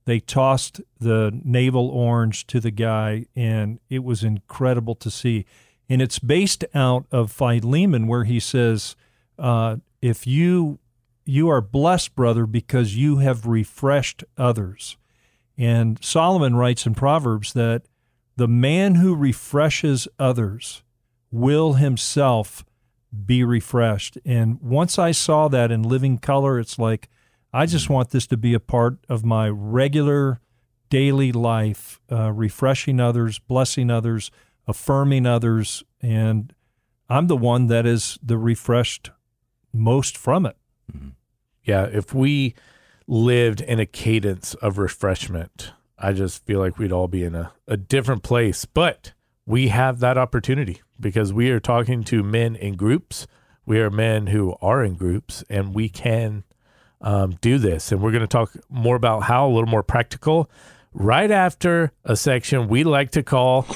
they 0.06 0.20
tossed 0.20 0.80
the 0.98 1.38
navel 1.44 1.90
orange 1.90 2.46
to 2.46 2.60
the 2.60 2.70
guy, 2.70 3.26
and 3.36 3.78
it 3.90 4.02
was 4.02 4.24
incredible 4.24 4.94
to 4.94 5.10
see. 5.10 5.44
And 5.86 6.00
it's 6.00 6.18
based 6.18 6.64
out 6.74 7.04
of 7.12 7.30
Philemon, 7.30 8.06
where 8.06 8.24
he 8.24 8.40
says, 8.40 8.96
uh, 9.38 9.76
"If 10.00 10.26
you 10.26 10.78
you 11.24 11.48
are 11.48 11.60
blessed, 11.60 12.14
brother, 12.14 12.46
because 12.46 12.96
you 12.96 13.18
have 13.18 13.46
refreshed 13.46 14.24
others." 14.36 14.96
And 15.56 16.02
Solomon 16.02 16.56
writes 16.56 16.86
in 16.86 16.94
Proverbs 16.94 17.52
that 17.52 17.82
the 18.36 18.48
man 18.48 18.94
who 18.94 19.14
refreshes 19.14 20.06
others 20.18 20.82
will 21.30 21.74
himself 21.74 22.64
be 23.26 23.42
refreshed. 23.42 24.18
And 24.24 24.60
once 24.60 24.98
I 24.98 25.10
saw 25.10 25.48
that 25.48 25.72
in 25.72 25.82
living 25.82 26.18
color, 26.18 26.58
it's 26.58 26.78
like 26.78 27.08
I 27.52 27.66
just 27.66 27.90
want 27.90 28.10
this 28.10 28.26
to 28.28 28.36
be 28.36 28.54
a 28.54 28.60
part 28.60 28.98
of 29.08 29.24
my 29.24 29.48
regular 29.48 30.40
daily 30.90 31.32
life, 31.32 32.00
uh, 32.10 32.32
refreshing 32.32 33.00
others, 33.00 33.38
blessing 33.38 33.90
others, 33.90 34.30
affirming 34.66 35.26
others, 35.26 35.82
and 36.00 36.54
I'm 37.08 37.26
the 37.26 37.36
one 37.36 37.66
that 37.68 37.86
is 37.86 38.18
the 38.22 38.38
refreshed 38.38 39.10
most 39.72 40.16
from 40.16 40.46
it. 40.46 40.56
Mm-hmm. 40.92 41.08
Yeah, 41.64 41.84
if 41.84 42.14
we 42.14 42.54
lived 43.06 43.60
in 43.60 43.80
a 43.80 43.86
cadence 43.86 44.54
of 44.54 44.78
refreshment, 44.78 45.72
I 45.98 46.12
just 46.12 46.44
feel 46.44 46.60
like 46.60 46.78
we'd 46.78 46.92
all 46.92 47.08
be 47.08 47.24
in 47.24 47.34
a, 47.34 47.52
a 47.66 47.76
different 47.76 48.22
place. 48.22 48.64
But 48.64 49.12
we 49.46 49.68
have 49.68 50.00
that 50.00 50.18
opportunity 50.18 50.82
because 51.00 51.32
we 51.32 51.50
are 51.50 51.60
talking 51.60 52.04
to 52.04 52.22
men 52.22 52.56
in 52.56 52.76
groups. 52.76 53.26
We 53.66 53.80
are 53.80 53.90
men 53.90 54.28
who 54.28 54.56
are 54.60 54.82
in 54.84 54.94
groups, 54.94 55.44
and 55.48 55.74
we 55.74 55.88
can 55.88 56.44
um, 57.00 57.36
do 57.40 57.58
this. 57.58 57.92
And 57.92 58.00
we're 58.00 58.12
going 58.12 58.22
to 58.22 58.26
talk 58.26 58.52
more 58.68 58.96
about 58.96 59.24
how, 59.24 59.46
a 59.46 59.52
little 59.52 59.68
more 59.68 59.82
practical, 59.82 60.50
right 60.92 61.30
after 61.30 61.92
a 62.04 62.16
section 62.16 62.68
we 62.68 62.84
like 62.84 63.10
to 63.12 63.22
call 63.22 63.66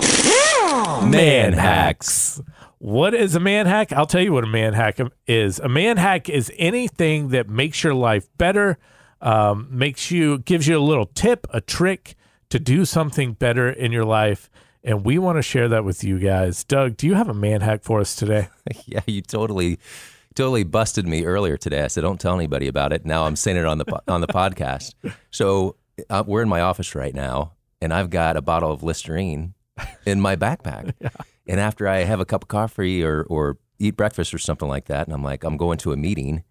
Man 1.05 1.53
Hacks. 1.53 2.41
What 2.83 3.15
is 3.15 3.37
a 3.37 3.41
man 3.41 3.67
hack? 3.67 3.93
I'll 3.93 4.07
tell 4.07 4.23
you 4.23 4.33
what 4.33 4.43
a 4.43 4.49
man 4.49 4.73
hack 4.73 4.99
is. 5.29 5.61
A 5.61 5.69
man 5.69 5.99
hack 5.99 6.29
is 6.29 6.51
anything 6.59 7.29
that 7.29 7.49
makes 7.49 7.85
your 7.85 7.95
life 7.95 8.27
better, 8.39 8.77
um, 9.21 9.69
makes 9.71 10.11
you, 10.11 10.39
gives 10.39 10.67
you 10.67 10.77
a 10.79 10.83
little 10.83 11.07
tip, 11.07 11.47
a 11.51 11.61
trick 11.61 12.17
to 12.51 12.59
do 12.59 12.85
something 12.85 13.35
better 13.35 13.71
in 13.71 13.93
your 13.93 14.05
life. 14.05 14.51
And 14.83 15.05
we 15.05 15.17
want 15.17 15.39
to 15.39 15.43
share 15.43 15.69
that 15.69 15.85
with 15.85 16.03
you 16.03 16.19
guys. 16.19 16.65
Doug, 16.65 16.97
do 16.97 17.07
you 17.07 17.15
have 17.15 17.29
a 17.29 17.35
man 17.35 17.61
hack 17.61 17.85
for 17.85 18.01
us 18.01 18.17
today? 18.17 18.49
yeah, 18.87 19.03
you 19.07 19.23
totally 19.23 19.79
totally 20.35 20.65
busted 20.65 21.07
me 21.07 21.25
earlier 21.25 21.57
today. 21.57 21.85
I 21.85 21.87
said, 21.87 22.01
"Don't 22.01 22.19
tell 22.19 22.35
anybody 22.35 22.67
about 22.67 22.93
it." 22.93 23.07
Now 23.07 23.27
I'm 23.27 23.37
saying 23.37 23.59
it 23.59 23.65
on 23.65 23.79
the 23.79 24.03
on 24.09 24.23
the 24.23 24.27
podcast. 24.41 24.95
So 25.31 25.77
uh, 26.11 26.25
we're 26.27 26.43
in 26.43 26.49
my 26.49 26.63
office 26.63 26.97
right 26.97 27.15
now, 27.15 27.53
and 27.81 27.95
I've 27.95 28.11
got 28.11 28.37
a 28.37 28.43
bottle 28.43 28.73
of 28.73 28.83
Listerine 28.83 29.55
in 30.05 30.21
my 30.21 30.35
backpack. 30.35 30.95
yeah. 31.01 31.11
And 31.47 31.59
after 31.61 31.89
I 31.89 32.05
have 32.05 32.21
a 32.21 32.25
cup 32.25 32.45
of 32.45 32.49
coffee 32.49 33.03
or 33.03 33.25
or 33.25 33.59
eat 33.79 33.97
breakfast 33.97 34.33
or 34.33 34.39
something 34.39 34.69
like 34.69 34.87
that, 34.87 35.07
and 35.07 35.15
I'm 35.15 35.25
like, 35.25 35.45
I'm 35.45 35.57
going 35.57 35.79
to 35.79 35.93
a 35.93 35.97
meeting. 35.97 36.45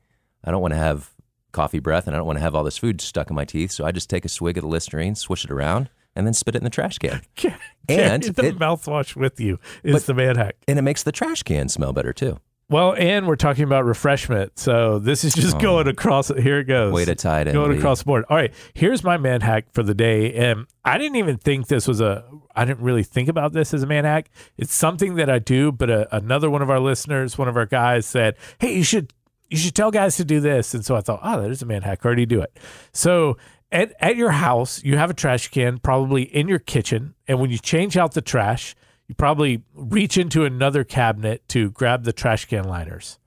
I 0.44 0.52
don't 0.52 0.62
want 0.62 0.74
to 0.74 0.80
have 0.80 1.12
coffee 1.52 1.80
breath, 1.80 2.08
and 2.08 2.16
I 2.16 2.18
don't 2.18 2.28
want 2.28 2.38
to 2.38 2.44
have 2.44 2.56
all 2.56 2.64
this 2.64 2.78
food 2.78 3.02
stuck 3.02 3.30
in 3.30 3.36
my 3.36 3.46
teeth. 3.46 3.72
So 3.72 3.86
I 3.86 3.92
just 3.92 4.10
take 4.10 4.26
a 4.26 4.30
swig 4.30 4.58
of 4.58 4.64
the 4.64 4.68
Listerine, 4.68 5.16
swish 5.16 5.46
it 5.46 5.52
around, 5.52 5.90
and 6.16 6.26
then 6.26 6.34
spit 6.34 6.56
it 6.56 6.60
in 6.60 6.64
the 6.64 6.70
trash 6.70 6.98
can. 6.98 7.22
and 7.90 8.24
the 8.24 8.48
it, 8.48 8.60
mouthwash 8.60 9.16
with 9.16 9.40
you 9.40 9.60
is 9.84 9.94
but, 9.94 10.06
the 10.06 10.14
man 10.14 10.36
hack. 10.36 10.56
And 10.68 10.78
it 10.80 10.82
makes 10.82 11.04
the 11.04 11.12
trash 11.12 11.44
can 11.44 11.70
smell 11.70 11.94
better 11.94 12.14
too. 12.14 12.40
Well, 12.72 12.96
and 12.98 13.28
we're 13.28 13.36
talking 13.36 13.66
about 13.66 13.84
refreshment. 13.84 14.58
So 14.58 14.98
this 14.98 15.26
is 15.26 15.34
just 15.34 15.58
oh. 15.58 15.60
going 15.60 15.88
across. 15.90 16.30
Here 16.30 16.60
it 16.60 16.64
goes. 16.64 16.94
Way 16.94 17.04
to 17.04 17.16
tie 17.16 17.42
it 17.42 17.50
in. 17.50 17.54
Going 17.54 17.78
across 17.78 18.00
the 18.00 18.06
board. 18.06 18.24
All 18.30 18.38
right. 18.38 18.54
Here's 18.74 19.04
my 19.04 19.18
man 19.18 19.42
hack 19.42 19.66
for 19.74 19.84
the 19.84 19.94
day. 19.94 20.34
And 20.34 20.68
I 20.86 20.98
didn't 20.98 21.18
even 21.18 21.38
think 21.38 21.68
this 21.68 21.86
was 21.86 22.00
a, 22.00 22.24
I 22.56 22.64
didn't 22.64 22.80
really 22.80 23.04
think 23.04 23.28
about 23.28 23.52
this 23.52 23.74
as 23.74 23.84
a 23.84 23.88
man 23.88 24.06
hack. 24.06 24.32
It's 24.58 24.74
something 24.74 25.16
that 25.16 25.30
I 25.30 25.38
do, 25.38 25.74
but 25.74 25.90
a, 25.90 26.16
another 26.16 26.50
one 26.50 26.62
of 26.62 26.70
our 26.70 26.80
listeners, 26.80 27.38
one 27.38 27.50
of 27.50 27.58
our 27.58 27.66
guys 27.66 28.06
said, 28.06 28.38
Hey, 28.58 28.78
you 28.78 28.86
should, 28.86 29.12
you 29.50 29.58
should 29.58 29.76
tell 29.76 29.92
guys 29.92 30.16
to 30.16 30.24
do 30.24 30.40
this. 30.40 30.74
And 30.74 30.86
so 30.86 30.96
I 30.96 31.02
thought, 31.02 31.20
oh, 31.22 31.42
that 31.42 31.52
is 31.52 31.62
a 31.62 31.66
man 31.66 31.82
hack. 31.82 32.06
Already 32.06 32.26
do 32.26 32.42
it. 32.42 32.58
So 32.94 33.36
at, 33.70 33.94
at 34.00 34.16
your 34.16 34.32
house, 34.32 34.82
you 34.82 34.96
have 34.96 35.10
a 35.10 35.14
trash 35.14 35.50
can 35.50 35.78
probably 35.78 36.24
in 36.24 36.48
your 36.48 36.60
kitchen. 36.60 37.16
And 37.28 37.42
when 37.42 37.50
you 37.50 37.58
change 37.58 37.98
out 37.98 38.14
the 38.14 38.22
trash, 38.22 38.76
you 39.12 39.16
probably 39.16 39.62
reach 39.74 40.18
into 40.18 40.46
another 40.46 40.86
cabinet 40.86 41.46
to 41.50 41.70
grab 41.72 42.06
the 42.06 42.14
trash 42.14 42.46
can 42.46 42.64
liners. 42.64 43.20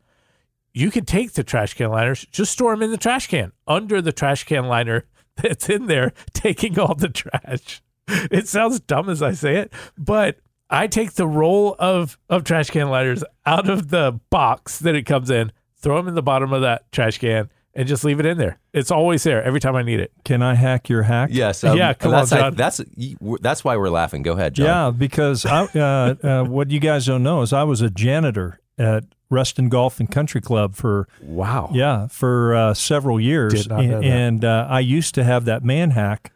You 0.72 0.90
can 0.90 1.04
take 1.04 1.32
the 1.32 1.44
trash 1.44 1.74
can 1.74 1.90
liners, 1.90 2.24
just 2.32 2.52
store 2.52 2.72
them 2.72 2.82
in 2.82 2.90
the 2.90 2.96
trash 2.96 3.26
can 3.26 3.52
under 3.68 4.00
the 4.00 4.10
trash 4.10 4.44
can 4.44 4.64
liner 4.64 5.04
that's 5.36 5.68
in 5.68 5.86
there, 5.86 6.14
taking 6.32 6.78
all 6.78 6.94
the 6.94 7.10
trash. 7.10 7.82
It 8.06 8.48
sounds 8.48 8.80
dumb 8.80 9.08
as 9.08 9.22
I 9.22 9.32
say 9.32 9.56
it, 9.56 9.72
but 9.96 10.38
I 10.68 10.86
take 10.86 11.14
the 11.14 11.26
roll 11.26 11.74
of, 11.78 12.18
of 12.28 12.44
trash 12.44 12.70
can 12.70 12.88
liners 12.88 13.24
out 13.44 13.68
of 13.68 13.88
the 13.88 14.20
box 14.30 14.78
that 14.78 14.94
it 14.94 15.04
comes 15.04 15.30
in, 15.30 15.52
throw 15.76 15.96
them 15.96 16.08
in 16.08 16.14
the 16.14 16.22
bottom 16.22 16.52
of 16.52 16.60
that 16.62 16.90
trash 16.92 17.18
can, 17.18 17.50
and 17.74 17.88
just 17.88 18.04
leave 18.04 18.20
it 18.20 18.26
in 18.26 18.38
there. 18.38 18.58
It's 18.72 18.90
always 18.90 19.22
there 19.24 19.42
every 19.42 19.60
time 19.60 19.76
I 19.76 19.82
need 19.82 20.00
it. 20.00 20.12
Can 20.24 20.42
I 20.42 20.54
hack 20.54 20.88
your 20.88 21.02
hack? 21.02 21.30
Yes. 21.32 21.64
Um, 21.64 21.76
yeah. 21.76 21.94
Come 21.94 22.12
that's 22.12 22.32
on, 22.32 22.38
John. 22.38 22.52
I, 22.52 22.56
that's 22.56 22.80
that's 23.40 23.64
why 23.64 23.76
we're 23.76 23.90
laughing. 23.90 24.22
Go 24.22 24.32
ahead, 24.32 24.54
John. 24.54 24.66
Yeah, 24.66 24.90
because 24.96 25.44
I, 25.44 25.64
uh, 25.64 26.14
uh, 26.26 26.44
what 26.44 26.70
you 26.70 26.80
guys 26.80 27.06
don't 27.06 27.22
know 27.22 27.42
is 27.42 27.52
I 27.52 27.64
was 27.64 27.80
a 27.80 27.90
janitor 27.90 28.60
at 28.78 29.04
Reston 29.30 29.68
Golf 29.68 30.00
and 30.00 30.10
Country 30.10 30.40
Club 30.40 30.74
for 30.74 31.08
wow. 31.22 31.70
Yeah, 31.72 32.06
for 32.08 32.54
uh, 32.54 32.74
several 32.74 33.20
years, 33.20 33.66
and, 33.66 34.04
and 34.04 34.44
uh, 34.44 34.66
I 34.68 34.80
used 34.80 35.14
to 35.16 35.24
have 35.24 35.44
that 35.46 35.64
man 35.64 35.90
hack 35.90 36.32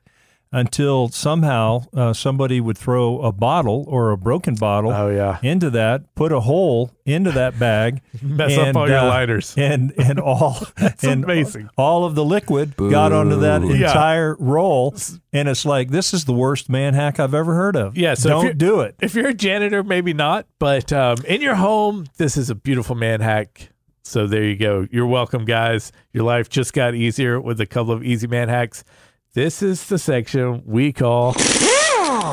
until 0.52 1.08
somehow 1.08 1.84
uh, 1.94 2.12
somebody 2.12 2.61
would 2.61 2.78
throw 2.78 3.20
a 3.20 3.32
bottle 3.32 3.84
or 3.88 4.11
a 4.11 4.16
broken 4.16 4.54
bottle 4.54 4.90
oh, 4.92 5.11
yeah. 5.11 5.38
into 5.42 5.70
that, 5.70 6.14
put 6.14 6.32
a 6.32 6.40
hole 6.40 6.90
into 7.04 7.30
that 7.32 7.58
bag, 7.58 8.00
mess 8.22 8.52
and, 8.56 8.68
up 8.68 8.76
all 8.76 8.88
your 8.88 8.98
uh, 8.98 9.08
lighters, 9.08 9.54
and 9.56 9.92
and 9.98 10.18
all 10.18 10.58
and 11.02 11.24
amazing. 11.24 11.68
All 11.76 12.04
of 12.04 12.14
the 12.14 12.24
liquid 12.24 12.76
Boo. 12.76 12.90
got 12.90 13.12
onto 13.12 13.40
that 13.40 13.62
entire 13.62 14.37
yeah. 14.38 14.46
roll, 14.46 14.94
and 15.32 15.48
it's 15.48 15.64
like 15.64 15.90
this 15.90 16.14
is 16.14 16.24
the 16.24 16.32
worst 16.32 16.68
man 16.68 16.94
hack 16.94 17.20
I've 17.20 17.34
ever 17.34 17.54
heard 17.54 17.76
of. 17.76 17.96
Yeah, 17.96 18.14
so 18.14 18.28
don't 18.28 18.58
do 18.58 18.80
it. 18.80 18.96
If 19.00 19.14
you're 19.14 19.28
a 19.28 19.34
janitor, 19.34 19.82
maybe 19.82 20.12
not, 20.12 20.46
but 20.58 20.92
um, 20.92 21.18
in 21.26 21.40
your 21.40 21.56
home, 21.56 22.06
this 22.16 22.37
is 22.37 22.50
a 22.50 22.54
beautiful 22.54 22.96
man 22.96 23.20
hack. 23.20 23.70
So 24.08 24.26
there 24.26 24.44
you 24.44 24.56
go. 24.56 24.88
You're 24.90 25.06
welcome, 25.06 25.44
guys. 25.44 25.92
Your 26.14 26.24
life 26.24 26.48
just 26.48 26.72
got 26.72 26.94
easier 26.94 27.38
with 27.38 27.61
a 27.61 27.66
couple 27.66 27.92
of 27.92 28.02
easy 28.02 28.26
man 28.26 28.48
hacks. 28.48 28.82
This 29.38 29.62
is 29.62 29.87
the 29.87 30.01
section 30.01 30.64
we 30.66 30.92
call 30.92 31.33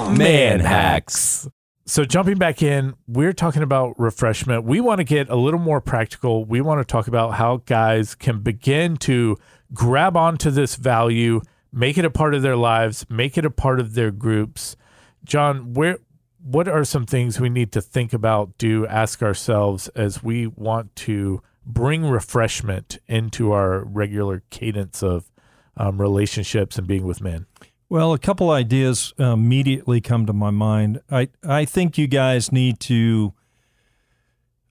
Man 0.09 0.59
hacks. 0.59 1.47
So, 1.85 2.03
jumping 2.03 2.39
back 2.39 2.63
in, 2.63 2.95
we're 3.07 3.31
talking 3.31 3.61
about 3.61 3.93
refreshment. 3.99 4.63
We 4.63 4.81
want 4.81 4.97
to 4.97 5.03
get 5.03 5.29
a 5.29 5.35
little 5.35 5.59
more 5.59 5.79
practical. 5.81 6.45
We 6.45 6.61
want 6.61 6.81
to 6.81 6.83
talk 6.83 7.07
about 7.07 7.35
how 7.35 7.57
guys 7.57 8.15
can 8.15 8.39
begin 8.39 8.97
to 8.97 9.37
grab 9.71 10.17
onto 10.17 10.49
this 10.49 10.77
value, 10.77 11.41
make 11.71 11.99
it 11.99 12.05
a 12.05 12.09
part 12.09 12.33
of 12.33 12.41
their 12.41 12.55
lives, 12.55 13.05
make 13.07 13.37
it 13.37 13.45
a 13.45 13.51
part 13.51 13.79
of 13.79 13.93
their 13.93 14.09
groups. 14.09 14.75
John, 15.23 15.75
where 15.75 15.99
what 16.41 16.67
are 16.67 16.83
some 16.83 17.05
things 17.05 17.39
we 17.39 17.49
need 17.49 17.71
to 17.73 17.81
think 17.81 18.13
about, 18.13 18.57
do, 18.57 18.87
ask 18.87 19.21
ourselves 19.21 19.89
as 19.89 20.23
we 20.23 20.47
want 20.47 20.95
to 20.95 21.43
bring 21.63 22.09
refreshment 22.09 22.97
into 23.05 23.51
our 23.51 23.83
regular 23.83 24.41
cadence 24.49 25.03
of 25.03 25.29
um, 25.77 26.01
relationships 26.01 26.77
and 26.77 26.87
being 26.87 27.05
with 27.05 27.21
men? 27.21 27.45
Well, 27.87 28.13
a 28.13 28.19
couple 28.19 28.49
ideas 28.49 29.13
immediately 29.19 30.01
come 30.01 30.25
to 30.25 30.33
my 30.33 30.49
mind. 30.49 31.01
I 31.11 31.29
I 31.47 31.65
think 31.65 31.97
you 31.97 32.07
guys 32.07 32.51
need 32.51 32.79
to 32.81 33.33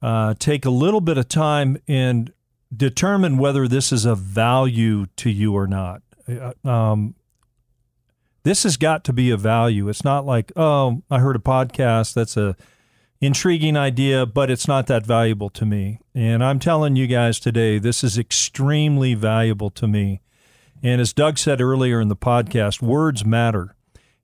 uh, 0.03 0.35
take 0.39 0.65
a 0.65 0.71
little 0.71 1.01
bit 1.01 1.17
of 1.17 1.29
time 1.29 1.79
and 1.87 2.33
determine 2.77 3.39
whether 3.39 3.69
this 3.69 3.93
is 3.93 4.05
of 4.05 4.19
value 4.19 5.07
to 5.17 5.31
you 5.31 5.55
or 5.55 5.67
not. 5.67 6.03
Uh, 6.29 6.53
um, 6.69 7.15
this 8.43 8.65
has 8.65 8.77
got 8.77 9.05
to 9.05 9.13
be 9.13 9.31
a 9.31 9.37
value. 9.37 9.89
It's 9.89 10.05
not 10.05 10.27
like, 10.27 10.53
oh, 10.57 11.03
I 11.11 11.21
heard 11.21 11.37
a 11.37 11.41
podcast 11.41 12.15
that's 12.15 12.37
a 12.37 12.57
intriguing 13.21 13.77
idea, 13.77 14.27
but 14.27 14.51
it's 14.51 14.69
not 14.69 14.87
that 14.89 15.07
valuable 15.07 15.49
to 15.51 15.65
me. 15.65 16.01
And 16.15 16.45
I'm 16.45 16.59
telling 16.59 16.97
you 16.97 17.07
guys 17.07 17.41
today, 17.41 17.79
this 17.79 18.05
is 18.05 18.19
extremely 18.19 19.15
valuable 19.15 19.71
to 19.71 19.87
me. 19.87 20.21
And 20.85 21.01
as 21.01 21.15
Doug 21.15 21.39
said 21.39 21.63
earlier 21.63 21.99
in 21.99 22.09
the 22.09 22.17
podcast, 22.17 22.83
words 22.83 23.25
matter. 23.25 23.75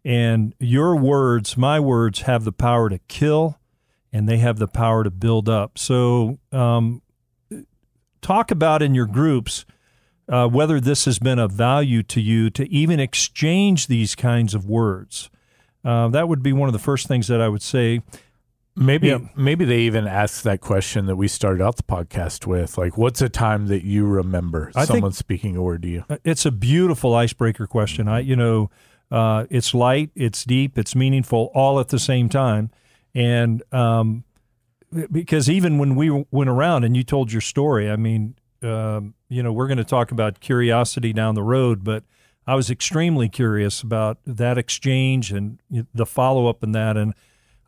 And 0.04 0.54
your 0.58 0.94
words, 0.94 1.56
my 1.56 1.80
words, 1.80 2.20
have 2.22 2.44
the 2.44 2.52
power 2.52 2.90
to 2.90 2.98
kill 3.08 3.58
and 4.12 4.28
they 4.28 4.36
have 4.38 4.58
the 4.58 4.68
power 4.68 5.02
to 5.02 5.10
build 5.10 5.48
up. 5.48 5.78
So, 5.78 6.38
um, 6.52 7.00
talk 8.20 8.50
about 8.50 8.82
in 8.82 8.94
your 8.94 9.06
groups 9.06 9.64
uh, 10.28 10.48
whether 10.48 10.80
this 10.80 11.06
has 11.06 11.18
been 11.18 11.38
of 11.38 11.50
value 11.50 12.02
to 12.02 12.20
you 12.20 12.50
to 12.50 12.70
even 12.70 13.00
exchange 13.00 13.86
these 13.86 14.14
kinds 14.14 14.54
of 14.54 14.66
words. 14.66 15.30
Uh, 15.82 16.08
that 16.08 16.28
would 16.28 16.42
be 16.42 16.52
one 16.52 16.68
of 16.68 16.74
the 16.74 16.78
first 16.78 17.08
things 17.08 17.26
that 17.28 17.40
I 17.40 17.48
would 17.48 17.62
say. 17.62 18.02
Maybe 18.80 19.08
yeah. 19.08 19.18
maybe 19.36 19.66
they 19.66 19.80
even 19.80 20.06
ask 20.06 20.42
that 20.44 20.62
question 20.62 21.04
that 21.04 21.16
we 21.16 21.28
started 21.28 21.62
out 21.62 21.76
the 21.76 21.82
podcast 21.82 22.46
with, 22.46 22.78
like, 22.78 22.96
"What's 22.96 23.20
a 23.20 23.28
time 23.28 23.66
that 23.66 23.84
you 23.84 24.06
remember 24.06 24.72
I 24.74 24.86
someone 24.86 25.12
speaking 25.12 25.54
a 25.54 25.62
word 25.62 25.82
to 25.82 25.88
you?" 25.88 26.04
Uh, 26.08 26.16
it's 26.24 26.46
a 26.46 26.50
beautiful 26.50 27.14
icebreaker 27.14 27.66
question. 27.66 28.08
I, 28.08 28.20
you 28.20 28.36
know, 28.36 28.70
uh, 29.10 29.44
it's 29.50 29.74
light, 29.74 30.10
it's 30.14 30.44
deep, 30.44 30.78
it's 30.78 30.96
meaningful, 30.96 31.50
all 31.52 31.78
at 31.78 31.88
the 31.88 31.98
same 31.98 32.30
time, 32.30 32.70
and 33.14 33.62
um, 33.70 34.24
because 35.12 35.50
even 35.50 35.76
when 35.76 35.94
we 35.94 36.24
went 36.30 36.48
around 36.48 36.84
and 36.84 36.96
you 36.96 37.02
told 37.02 37.32
your 37.32 37.42
story, 37.42 37.90
I 37.90 37.96
mean, 37.96 38.34
um, 38.62 39.12
you 39.28 39.42
know, 39.42 39.52
we're 39.52 39.68
going 39.68 39.76
to 39.76 39.84
talk 39.84 40.10
about 40.10 40.40
curiosity 40.40 41.12
down 41.12 41.34
the 41.34 41.42
road, 41.42 41.84
but 41.84 42.04
I 42.46 42.54
was 42.54 42.70
extremely 42.70 43.28
curious 43.28 43.82
about 43.82 44.18
that 44.24 44.56
exchange 44.56 45.32
and 45.32 45.58
the 45.94 46.06
follow 46.06 46.46
up 46.46 46.64
in 46.64 46.72
that, 46.72 46.96
and 46.96 47.12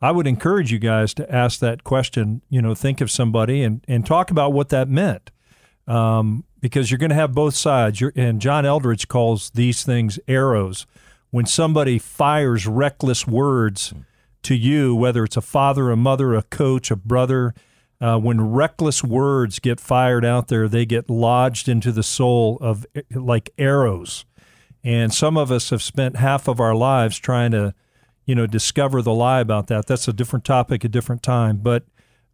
I 0.02 0.10
would 0.10 0.26
encourage 0.26 0.72
you 0.72 0.80
guys 0.80 1.14
to 1.14 1.32
ask 1.32 1.60
that 1.60 1.84
question. 1.84 2.42
You 2.50 2.60
know, 2.60 2.74
think 2.74 3.00
of 3.00 3.10
somebody 3.10 3.62
and 3.62 3.84
and 3.86 4.04
talk 4.04 4.32
about 4.32 4.52
what 4.52 4.68
that 4.70 4.88
meant, 4.88 5.30
um, 5.86 6.44
because 6.60 6.90
you're 6.90 6.98
going 6.98 7.10
to 7.10 7.16
have 7.16 7.32
both 7.32 7.54
sides. 7.54 8.00
You're, 8.00 8.12
and 8.16 8.40
John 8.40 8.64
Eldredge 8.64 9.06
calls 9.06 9.50
these 9.50 9.84
things 9.84 10.18
arrows. 10.26 10.86
When 11.30 11.46
somebody 11.46 11.98
fires 11.98 12.66
reckless 12.66 13.26
words 13.26 13.94
to 14.42 14.54
you, 14.56 14.94
whether 14.94 15.24
it's 15.24 15.36
a 15.36 15.40
father, 15.40 15.90
a 15.90 15.96
mother, 15.96 16.34
a 16.34 16.42
coach, 16.42 16.90
a 16.90 16.96
brother, 16.96 17.54
uh, 18.00 18.18
when 18.18 18.40
reckless 18.50 19.04
words 19.04 19.60
get 19.60 19.78
fired 19.78 20.24
out 20.24 20.48
there, 20.48 20.66
they 20.66 20.84
get 20.84 21.08
lodged 21.08 21.68
into 21.68 21.92
the 21.92 22.02
soul 22.02 22.58
of 22.60 22.84
like 23.12 23.50
arrows. 23.56 24.24
And 24.82 25.14
some 25.14 25.36
of 25.36 25.52
us 25.52 25.70
have 25.70 25.80
spent 25.80 26.16
half 26.16 26.48
of 26.48 26.58
our 26.58 26.74
lives 26.74 27.18
trying 27.18 27.52
to 27.52 27.72
you 28.24 28.34
know, 28.34 28.46
discover 28.46 29.02
the 29.02 29.12
lie 29.12 29.40
about 29.40 29.66
that. 29.68 29.86
That's 29.86 30.06
a 30.08 30.12
different 30.12 30.44
topic, 30.44 30.84
a 30.84 30.88
different 30.88 31.22
time. 31.22 31.58
But 31.58 31.84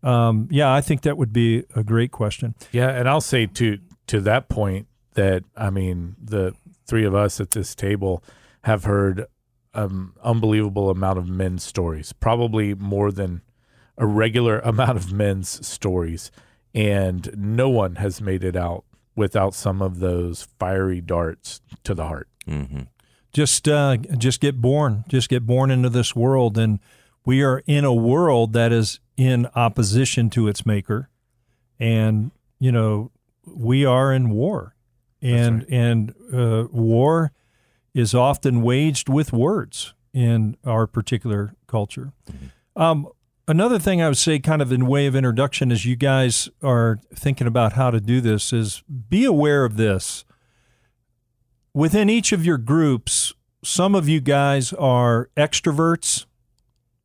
um, 0.03 0.49
yeah, 0.51 0.73
I 0.73 0.81
think 0.81 1.03
that 1.03 1.17
would 1.17 1.33
be 1.33 1.65
a 1.75 1.83
great 1.83 2.13
question. 2.13 2.55
Yeah, 2.73 2.89
and 2.91 3.09
I'll 3.09 3.21
say 3.21 3.47
to 3.47 3.79
to 4.09 4.21
that 4.21 4.49
point 4.49 4.87
that 5.15 5.45
I 5.57 5.71
mean 5.71 6.17
the 6.23 6.55
three 6.87 7.05
of 7.05 7.15
us 7.15 7.41
at 7.41 7.51
this 7.53 7.75
table 7.75 8.23
have 8.63 8.85
heard 8.85 9.27
an 9.75 10.13
unbelievable 10.23 10.91
amount 10.91 11.19
of 11.19 11.29
men's 11.29 11.63
stories, 11.63 12.13
probably 12.13 12.75
more 12.75 13.11
than 13.11 13.43
a 13.97 14.07
regular 14.07 14.59
amount 14.65 14.97
of 14.97 15.13
men's 15.13 15.67
stories, 15.67 16.31
and 16.75 17.31
no 17.37 17.69
one 17.69 17.97
has 17.97 18.21
made 18.21 18.45
it 18.45 18.57
out 18.57 18.85
without 19.17 19.53
some 19.53 19.83
of 19.83 19.99
those 19.99 20.47
fiery 20.61 21.01
darts 21.01 21.61
to 21.83 21.93
the 21.93 22.07
heart. 22.07 22.29
Mm-hmm 22.47 22.83
just 23.33 23.69
uh, 23.69 23.97
just 23.97 24.41
get 24.41 24.61
born, 24.61 25.05
just 25.09 25.29
get 25.29 25.47
born 25.47 25.71
into 25.71 25.89
this 25.89 26.17
world, 26.17 26.57
and 26.57 26.81
we 27.25 27.43
are 27.43 27.63
in 27.67 27.85
a 27.85 27.95
world 27.95 28.53
that 28.55 28.73
is 28.73 29.01
in 29.17 29.47
opposition 29.55 30.31
to 30.31 30.49
its 30.49 30.65
maker, 30.65 31.09
and 31.79 32.31
you 32.59 32.73
know 32.73 33.11
we 33.47 33.85
are 33.85 34.13
in 34.13 34.31
war, 34.31 34.75
and 35.21 35.61
right. 35.61 35.71
and 35.71 36.15
uh, 36.33 36.67
war 36.71 37.33
is 37.95 38.15
often 38.15 38.63
waged 38.63 39.09
with 39.09 39.33
words 39.33 39.95
in 40.13 40.57
our 40.65 40.87
particular 40.87 41.55
culture. 41.67 42.13
Mm-hmm. 42.31 42.81
Um, 42.81 43.09
another 43.47 43.79
thing 43.79 44.01
I 44.01 44.09
would 44.09 44.19
say, 44.19 44.39
kind 44.39 44.63
of 44.63 44.73
in 44.73 44.87
way 44.87 45.07
of 45.07 45.17
introduction, 45.17 45.73
as 45.73 45.85
you 45.85 45.97
guys 45.97 46.49
are 46.63 47.01
thinking 47.15 47.47
about 47.47 47.73
how 47.73 47.91
to 47.91 48.01
do 48.01 48.21
this, 48.21 48.53
is 48.53 48.83
be 49.09 49.25
aware 49.25 49.65
of 49.65 49.77
this 49.77 50.25
within 51.75 52.11
each 52.11 52.33
of 52.33 52.45
your 52.45 52.59
groups, 52.59 53.33
some 53.63 53.95
of 53.95 54.09
you 54.09 54.21
guys 54.21 54.73
are 54.73 55.31
extroverts. 55.37 56.27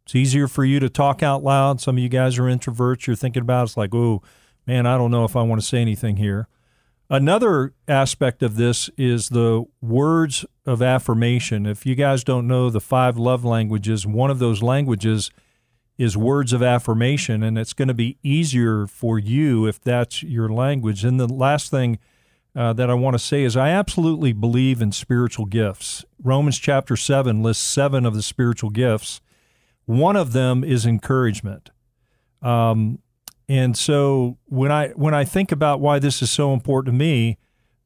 It's 0.06 0.16
easier 0.16 0.48
for 0.48 0.66
you 0.66 0.80
to 0.80 0.90
talk 0.90 1.24
out 1.24 1.44
loud. 1.44 1.82
Some 1.82 1.98
of 1.98 2.04
you 2.04 2.10
guys 2.10 2.38
are 2.38 2.44
introverts. 2.44 3.08
You're 3.08 3.16
thinking 3.16 3.42
about 3.42 3.64
it's 3.64 3.78
like, 3.78 3.94
oh, 3.94 4.22
man, 4.68 4.86
I 4.86 4.98
don't 4.98 5.12
know 5.12 5.24
if 5.24 5.36
I 5.36 5.44
want 5.44 5.62
to 5.62 5.68
say 5.68 5.80
anything 5.80 6.18
here. 6.18 6.48
Another 7.10 7.74
aspect 7.88 8.42
of 8.42 8.56
this 8.56 8.90
is 8.98 9.30
the 9.30 9.66
words 9.82 10.46
of 10.66 10.82
affirmation. 10.82 11.66
If 11.66 11.86
you 11.86 11.96
guys 11.96 12.24
don't 12.24 12.48
know 12.48 12.70
the 12.70 12.82
five 12.82 13.18
love 13.18 13.46
languages, 13.46 14.08
one 14.08 14.32
of 14.32 14.40
those 14.40 14.64
languages 14.64 15.30
is 15.98 16.18
words 16.18 16.54
of 16.54 16.64
affirmation, 16.64 17.44
and 17.44 17.58
it's 17.58 17.74
going 17.74 17.88
to 17.88 17.94
be 17.94 18.18
easier 18.24 18.88
for 18.88 19.20
you 19.20 19.68
if 19.68 19.80
that's 19.80 20.24
your 20.24 20.50
language. 20.50 21.06
And 21.06 21.20
the 21.20 21.28
last 21.28 21.70
thing 21.70 22.00
uh, 22.56 22.74
that 22.74 22.90
I 22.90 22.94
want 22.94 23.16
to 23.16 23.20
say 23.20 23.44
is 23.44 23.58
I 23.58 23.70
absolutely 23.70 24.34
believe 24.34 24.82
in 24.82 24.92
spiritual 24.92 25.46
gifts. 25.46 26.06
Romans 26.24 26.60
chapter 26.60 26.96
7 26.96 27.42
lists 27.42 27.64
seven 27.64 28.06
of 28.06 28.14
the 28.14 28.22
spiritual 28.22 28.70
gifts. 28.70 29.22
One 29.86 30.16
of 30.16 30.34
them 30.34 30.64
is 30.64 30.86
encouragement. 30.86 31.72
Um, 32.42 33.00
and 33.50 33.78
so 33.78 34.38
when 34.46 34.72
I 34.72 34.90
when 34.90 35.14
I 35.14 35.26
think 35.26 35.52
about 35.52 35.80
why 35.80 36.00
this 36.00 36.22
is 36.22 36.32
so 36.32 36.54
important 36.54 36.94
to 36.94 36.98
me, 36.98 37.38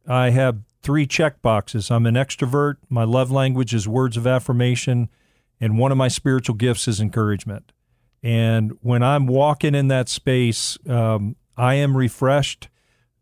I 0.08 0.30
have 0.30 0.60
three 0.82 1.08
check 1.08 1.42
boxes. 1.42 1.90
I'm 1.90 2.06
an 2.06 2.16
extrovert. 2.16 2.76
My 2.90 3.04
love 3.04 3.32
language 3.32 3.74
is 3.74 3.88
words 3.88 4.18
of 4.18 4.28
affirmation, 4.28 5.10
and 5.60 5.78
one 5.80 5.92
of 5.92 5.98
my 5.98 6.08
spiritual 6.08 6.56
gifts 6.56 6.88
is 6.88 7.02
encouragement. 7.02 7.72
And 8.22 8.74
when 8.82 9.04
I'm 9.04 9.28
walking 9.28 9.74
in 9.76 9.88
that 9.88 10.10
space, 10.10 10.78
um, 10.88 11.36
I 11.56 11.76
am 11.76 11.98
refreshed 11.98 12.70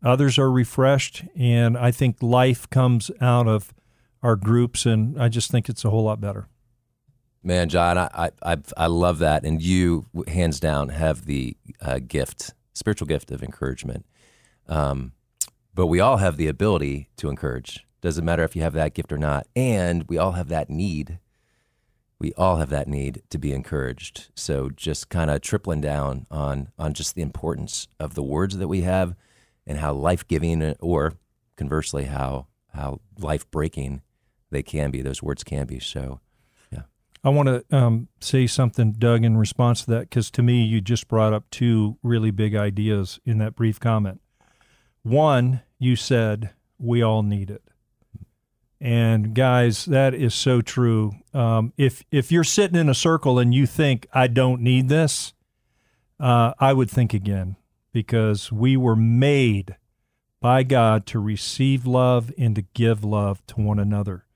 others 0.06 0.38
are 0.38 0.50
refreshed, 0.50 1.24
and 1.36 1.76
I 1.76 1.90
think 1.90 2.22
life 2.22 2.70
comes 2.70 3.10
out 3.20 3.48
of 3.48 3.74
our 4.22 4.36
groups, 4.36 4.86
and 4.86 5.20
I 5.20 5.28
just 5.28 5.50
think 5.50 5.68
it's 5.68 5.84
a 5.84 5.90
whole 5.90 6.04
lot 6.04 6.20
better. 6.20 6.48
Man, 7.42 7.68
John, 7.68 7.98
I 7.98 8.30
I 8.42 8.56
I 8.76 8.86
love 8.86 9.18
that, 9.18 9.44
and 9.44 9.62
you 9.62 10.06
hands 10.26 10.58
down 10.58 10.88
have 10.88 11.26
the 11.26 11.56
uh, 11.80 11.98
gift, 11.98 12.54
spiritual 12.72 13.06
gift 13.06 13.30
of 13.30 13.42
encouragement. 13.42 14.06
Um, 14.68 15.12
but 15.74 15.86
we 15.86 16.00
all 16.00 16.16
have 16.16 16.38
the 16.38 16.48
ability 16.48 17.10
to 17.18 17.28
encourage. 17.28 17.86
Doesn't 18.00 18.24
matter 18.24 18.42
if 18.42 18.56
you 18.56 18.62
have 18.62 18.72
that 18.72 18.94
gift 18.94 19.12
or 19.12 19.18
not, 19.18 19.46
and 19.54 20.04
we 20.08 20.18
all 20.18 20.32
have 20.32 20.48
that 20.48 20.70
need. 20.70 21.18
We 22.18 22.32
all 22.34 22.56
have 22.56 22.70
that 22.70 22.88
need 22.88 23.22
to 23.30 23.38
be 23.38 23.52
encouraged. 23.52 24.30
So 24.34 24.70
just 24.70 25.10
kind 25.10 25.30
of 25.30 25.40
tripling 25.40 25.80
down 25.80 26.26
on 26.30 26.68
on 26.78 26.94
just 26.94 27.14
the 27.14 27.22
importance 27.22 27.86
of 28.00 28.14
the 28.14 28.22
words 28.22 28.56
that 28.56 28.68
we 28.68 28.80
have 28.80 29.14
and 29.66 29.78
how 29.78 29.92
life 29.92 30.26
giving 30.26 30.74
or 30.80 31.14
conversely 31.56 32.04
how 32.04 32.46
how 32.72 33.00
life 33.18 33.50
breaking 33.50 34.02
they 34.50 34.62
can 34.62 34.90
be. 34.90 35.02
Those 35.02 35.22
words 35.22 35.42
can 35.42 35.66
be. 35.66 35.80
So, 35.80 36.20
yeah. 36.70 36.82
I 37.24 37.30
want 37.30 37.48
to 37.48 37.76
um, 37.76 38.08
say 38.20 38.46
something, 38.46 38.92
Doug, 38.92 39.24
in 39.24 39.36
response 39.36 39.84
to 39.84 39.90
that, 39.92 40.10
because 40.10 40.30
to 40.32 40.42
me, 40.42 40.64
you 40.64 40.80
just 40.80 41.08
brought 41.08 41.32
up 41.32 41.48
two 41.50 41.96
really 42.02 42.30
big 42.30 42.54
ideas 42.54 43.18
in 43.24 43.38
that 43.38 43.56
brief 43.56 43.80
comment. 43.80 44.20
One, 45.02 45.62
you 45.78 45.96
said 45.96 46.50
we 46.78 47.02
all 47.02 47.22
need 47.22 47.50
it. 47.50 47.62
And 48.78 49.34
guys, 49.34 49.86
that 49.86 50.14
is 50.14 50.34
so 50.34 50.60
true. 50.60 51.12
Um, 51.32 51.72
if 51.78 52.04
if 52.10 52.30
you're 52.30 52.44
sitting 52.44 52.78
in 52.78 52.90
a 52.90 52.94
circle 52.94 53.38
and 53.38 53.54
you 53.54 53.66
think 53.66 54.06
I 54.12 54.26
don't 54.26 54.60
need 54.60 54.88
this, 54.88 55.32
uh, 56.20 56.52
I 56.58 56.74
would 56.74 56.90
think 56.90 57.14
again 57.14 57.56
because 57.96 58.52
we 58.52 58.76
were 58.76 58.94
made 58.94 59.74
by 60.42 60.62
God 60.62 61.06
to 61.06 61.18
receive 61.18 61.86
love 61.86 62.30
and 62.36 62.54
to 62.54 62.60
give 62.60 63.02
love 63.02 63.40
to 63.46 63.54
one 63.58 63.78
another. 63.78 64.26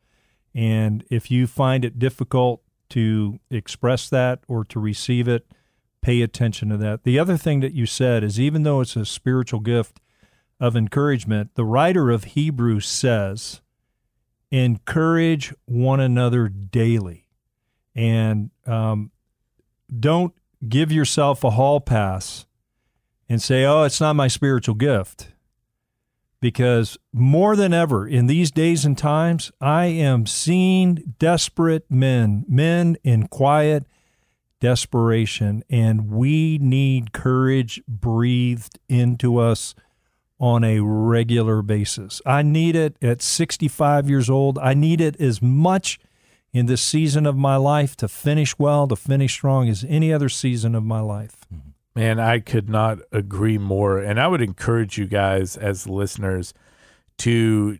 And 0.55 1.05
if 1.11 1.31
you 1.31 1.47
find 1.47 1.85
it 1.85 1.99
difficult 1.99 2.63
to 2.89 3.39
express 3.51 4.09
that 4.09 4.41
or 4.49 4.65
to 4.65 4.81
receive 4.81 5.29
it, 5.29 5.47
pay 6.01 6.23
attention 6.23 6.71
to 6.71 6.79
that. 6.79 7.05
The 7.05 7.19
other 7.19 7.37
thing 7.37 7.61
that 7.61 7.75
you 7.75 7.85
said 7.85 8.25
is 8.25 8.41
even 8.41 8.63
though 8.63 8.81
it's 8.81 8.97
a 8.97 9.05
spiritual 9.05 9.61
gift 9.61 10.01
of 10.59 10.75
encouragement, 10.75 11.51
the 11.55 11.67
writer 11.67 12.09
of 12.09 12.25
Hebrews 12.25 12.89
says, 12.89 13.61
encourage 14.51 15.53
one 15.67 16.01
another 16.01 16.49
daily. 16.49 17.27
And 17.95 18.53
um, 18.65 19.11
don't 19.95 20.33
give 20.67 20.91
yourself 20.91 21.45
a 21.45 21.51
hall 21.51 21.79
pass 21.79 22.47
and 23.31 23.41
say, 23.41 23.65
oh, 23.65 23.85
it's 23.85 24.01
not 24.01 24.17
my 24.17 24.27
spiritual 24.27 24.75
gift. 24.75 25.29
Because 26.41 26.99
more 27.13 27.55
than 27.55 27.73
ever 27.73 28.07
in 28.07 28.27
these 28.27 28.51
days 28.51 28.85
and 28.85 28.99
times, 28.99 29.53
I 29.61 29.87
am 29.87 30.27
seeing 30.27 31.15
desperate 31.19 31.89
men, 31.89 32.45
men 32.49 32.97
in 33.05 33.29
quiet 33.29 33.87
desperation, 34.59 35.63
and 35.71 36.11
we 36.11 36.59
need 36.59 37.13
courage 37.13 37.81
breathed 37.87 38.81
into 38.89 39.39
us 39.39 39.77
on 40.41 40.65
a 40.65 40.81
regular 40.81 41.63
basis. 41.63 42.21
I 42.27 42.43
need 42.43 42.75
it 42.75 42.97
at 43.01 43.23
65 43.23 44.11
years 44.11 44.29
old. 44.29 44.59
I 44.59 44.75
need 44.75 45.01
it 45.01 45.21
as 45.21 45.41
much 45.41 46.01
in 46.53 46.67
this 46.67 46.83
season 46.83 47.27
of 47.27 47.37
my 47.37 47.57
life 47.57 47.95
to 47.99 48.09
finish 48.09 48.59
well, 48.59 48.89
to 48.89 48.97
finish 48.97 49.35
strong 49.35 49.69
as 49.69 49.85
any 49.89 50.13
other 50.13 50.29
season 50.29 50.75
of 50.75 50.83
my 50.83 51.01
life. 51.01 51.45
Mm-hmm. 51.55 51.70
Man, 52.01 52.19
I 52.19 52.39
could 52.39 52.71
not 52.71 53.01
agree 53.13 53.59
more. 53.59 53.99
And 53.99 54.19
I 54.19 54.27
would 54.27 54.41
encourage 54.41 54.97
you 54.97 55.05
guys 55.05 55.55
as 55.55 55.87
listeners 55.87 56.55
to 57.19 57.77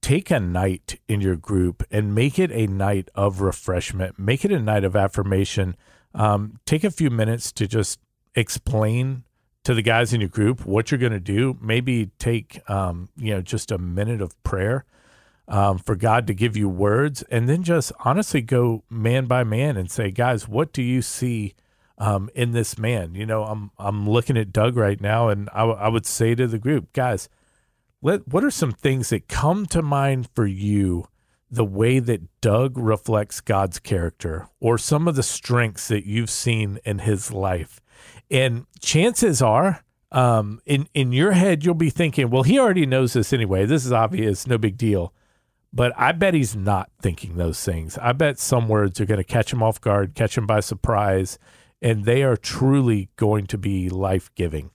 take 0.00 0.30
a 0.30 0.38
night 0.38 1.00
in 1.08 1.20
your 1.20 1.34
group 1.34 1.82
and 1.90 2.14
make 2.14 2.38
it 2.38 2.52
a 2.52 2.68
night 2.68 3.08
of 3.16 3.40
refreshment, 3.40 4.16
make 4.16 4.44
it 4.44 4.52
a 4.52 4.60
night 4.60 4.84
of 4.84 4.94
affirmation. 4.94 5.74
Um, 6.14 6.60
take 6.64 6.84
a 6.84 6.90
few 6.92 7.10
minutes 7.10 7.50
to 7.50 7.66
just 7.66 7.98
explain 8.36 9.24
to 9.64 9.74
the 9.74 9.82
guys 9.82 10.12
in 10.12 10.20
your 10.20 10.30
group 10.30 10.64
what 10.64 10.92
you're 10.92 11.00
going 11.00 11.10
to 11.10 11.18
do. 11.18 11.58
Maybe 11.60 12.12
take, 12.20 12.60
um, 12.70 13.08
you 13.16 13.34
know, 13.34 13.40
just 13.40 13.72
a 13.72 13.78
minute 13.78 14.20
of 14.20 14.40
prayer 14.44 14.84
um, 15.48 15.78
for 15.78 15.96
God 15.96 16.28
to 16.28 16.32
give 16.32 16.56
you 16.56 16.68
words, 16.68 17.22
and 17.22 17.48
then 17.48 17.64
just 17.64 17.90
honestly 18.04 18.40
go 18.40 18.84
man 18.88 19.26
by 19.26 19.42
man 19.42 19.76
and 19.76 19.90
say, 19.90 20.12
guys, 20.12 20.46
what 20.46 20.72
do 20.72 20.80
you 20.80 21.02
see 21.02 21.54
um, 21.98 22.30
in 22.34 22.52
this 22.52 22.78
man? 22.78 23.14
You 23.14 23.26
know, 23.26 23.44
I'm 23.44 23.70
I'm 23.78 24.08
looking 24.08 24.36
at 24.36 24.52
Doug 24.52 24.76
right 24.76 25.00
now, 25.00 25.28
and 25.28 25.48
I, 25.52 25.60
w- 25.60 25.78
I 25.78 25.88
would 25.88 26.06
say 26.06 26.34
to 26.34 26.46
the 26.46 26.58
group, 26.58 26.92
guys, 26.92 27.28
let 28.02 28.26
what 28.28 28.44
are 28.44 28.50
some 28.50 28.72
things 28.72 29.10
that 29.10 29.28
come 29.28 29.66
to 29.66 29.82
mind 29.82 30.28
for 30.34 30.46
you? 30.46 31.06
The 31.50 31.64
way 31.64 32.00
that 32.00 32.40
Doug 32.40 32.76
reflects 32.76 33.40
God's 33.40 33.78
character, 33.78 34.48
or 34.60 34.76
some 34.76 35.06
of 35.06 35.14
the 35.14 35.22
strengths 35.22 35.88
that 35.88 36.06
you've 36.06 36.30
seen 36.30 36.80
in 36.84 37.00
his 37.00 37.30
life 37.30 37.80
and 38.30 38.66
chances 38.80 39.42
are, 39.42 39.84
um, 40.12 40.60
in 40.66 40.88
in 40.94 41.12
your 41.12 41.32
head, 41.32 41.64
you'll 41.64 41.74
be 41.74 41.90
thinking, 41.90 42.30
"Well, 42.30 42.42
he 42.42 42.58
already 42.58 42.86
knows 42.86 43.12
this 43.12 43.32
anyway. 43.32 43.66
This 43.66 43.84
is 43.84 43.92
obvious, 43.92 44.46
no 44.46 44.58
big 44.58 44.76
deal." 44.76 45.12
But 45.72 45.92
I 45.96 46.12
bet 46.12 46.34
he's 46.34 46.54
not 46.54 46.90
thinking 47.02 47.36
those 47.36 47.62
things. 47.64 47.98
I 47.98 48.12
bet 48.12 48.38
some 48.38 48.68
words 48.68 49.00
are 49.00 49.06
going 49.06 49.18
to 49.18 49.24
catch 49.24 49.52
him 49.52 49.62
off 49.62 49.80
guard, 49.80 50.14
catch 50.14 50.38
him 50.38 50.46
by 50.46 50.60
surprise, 50.60 51.36
and 51.84 52.06
they 52.06 52.22
are 52.22 52.36
truly 52.36 53.10
going 53.16 53.46
to 53.46 53.58
be 53.58 53.90
life 53.90 54.34
giving. 54.34 54.70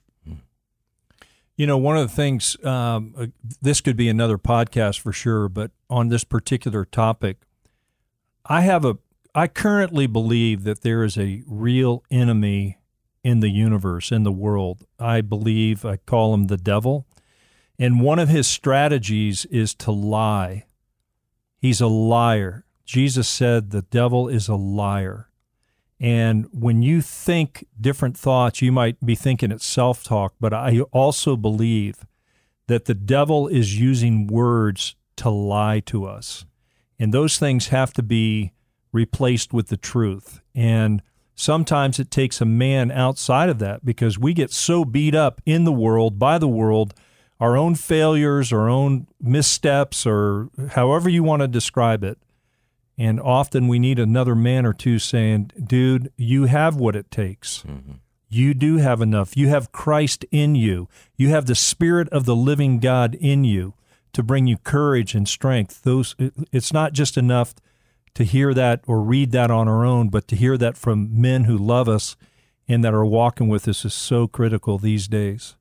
You 1.56 1.66
know, 1.66 1.76
one 1.76 1.98
of 1.98 2.08
the 2.08 2.14
things, 2.14 2.56
um, 2.64 3.14
uh, 3.18 3.26
this 3.60 3.82
could 3.82 3.96
be 3.96 4.08
another 4.08 4.38
podcast 4.38 5.00
for 5.00 5.12
sure, 5.12 5.48
but 5.48 5.72
on 5.90 6.08
this 6.08 6.24
particular 6.24 6.84
topic, 6.86 7.38
I 8.46 8.62
have 8.62 8.84
a, 8.84 8.96
I 9.34 9.48
currently 9.48 10.06
believe 10.06 10.62
that 10.62 10.82
there 10.82 11.02
is 11.02 11.18
a 11.18 11.42
real 11.46 12.04
enemy 12.10 12.78
in 13.24 13.40
the 13.40 13.50
universe, 13.50 14.12
in 14.12 14.22
the 14.22 14.32
world. 14.32 14.86
I 14.98 15.20
believe 15.20 15.84
I 15.84 15.96
call 15.96 16.32
him 16.32 16.46
the 16.46 16.56
devil. 16.56 17.06
And 17.78 18.00
one 18.00 18.20
of 18.20 18.28
his 18.28 18.46
strategies 18.46 19.46
is 19.46 19.74
to 19.74 19.90
lie. 19.90 20.64
He's 21.58 21.80
a 21.80 21.88
liar. 21.88 22.64
Jesus 22.86 23.28
said 23.28 23.70
the 23.70 23.82
devil 23.82 24.28
is 24.28 24.48
a 24.48 24.54
liar. 24.54 25.29
And 26.00 26.48
when 26.52 26.80
you 26.82 27.02
think 27.02 27.66
different 27.78 28.16
thoughts, 28.16 28.62
you 28.62 28.72
might 28.72 29.04
be 29.04 29.14
thinking 29.14 29.52
it's 29.52 29.66
self 29.66 30.02
talk, 30.02 30.34
but 30.40 30.54
I 30.54 30.80
also 30.92 31.36
believe 31.36 32.06
that 32.68 32.86
the 32.86 32.94
devil 32.94 33.48
is 33.48 33.78
using 33.78 34.26
words 34.26 34.94
to 35.16 35.28
lie 35.28 35.80
to 35.80 36.06
us. 36.06 36.46
And 36.98 37.12
those 37.12 37.38
things 37.38 37.68
have 37.68 37.92
to 37.94 38.02
be 38.02 38.52
replaced 38.92 39.52
with 39.52 39.68
the 39.68 39.76
truth. 39.76 40.40
And 40.54 41.02
sometimes 41.34 41.98
it 41.98 42.10
takes 42.10 42.40
a 42.40 42.46
man 42.46 42.90
outside 42.90 43.48
of 43.48 43.58
that 43.58 43.84
because 43.84 44.18
we 44.18 44.32
get 44.32 44.52
so 44.52 44.84
beat 44.84 45.14
up 45.14 45.42
in 45.44 45.64
the 45.64 45.72
world, 45.72 46.18
by 46.18 46.38
the 46.38 46.48
world, 46.48 46.94
our 47.38 47.56
own 47.56 47.74
failures, 47.74 48.52
our 48.52 48.68
own 48.68 49.06
missteps, 49.20 50.06
or 50.06 50.48
however 50.70 51.08
you 51.08 51.22
want 51.22 51.40
to 51.40 51.48
describe 51.48 52.04
it. 52.04 52.18
And 53.00 53.18
often 53.18 53.66
we 53.66 53.78
need 53.78 53.98
another 53.98 54.34
man 54.34 54.66
or 54.66 54.74
two 54.74 54.98
saying, 54.98 55.52
dude, 55.58 56.12
you 56.18 56.44
have 56.44 56.76
what 56.76 56.94
it 56.94 57.10
takes. 57.10 57.62
Mm-hmm. 57.62 57.92
You 58.28 58.52
do 58.52 58.76
have 58.76 59.00
enough. 59.00 59.38
You 59.38 59.48
have 59.48 59.72
Christ 59.72 60.26
in 60.30 60.54
you. 60.54 60.86
You 61.16 61.30
have 61.30 61.46
the 61.46 61.54
Spirit 61.54 62.10
of 62.10 62.26
the 62.26 62.36
living 62.36 62.78
God 62.78 63.14
in 63.14 63.42
you 63.42 63.72
to 64.12 64.22
bring 64.22 64.46
you 64.46 64.58
courage 64.58 65.14
and 65.14 65.26
strength. 65.26 65.80
Those 65.82 66.14
it's 66.52 66.74
not 66.74 66.92
just 66.92 67.16
enough 67.16 67.54
to 68.12 68.22
hear 68.22 68.52
that 68.52 68.82
or 68.86 69.00
read 69.00 69.32
that 69.32 69.50
on 69.50 69.66
our 69.66 69.82
own, 69.82 70.10
but 70.10 70.28
to 70.28 70.36
hear 70.36 70.58
that 70.58 70.76
from 70.76 71.18
men 71.18 71.44
who 71.44 71.56
love 71.56 71.88
us 71.88 72.16
and 72.68 72.84
that 72.84 72.92
are 72.92 73.06
walking 73.06 73.48
with 73.48 73.66
us 73.66 73.82
is 73.86 73.94
so 73.94 74.28
critical 74.28 74.76
these 74.76 75.08
days. 75.08 75.56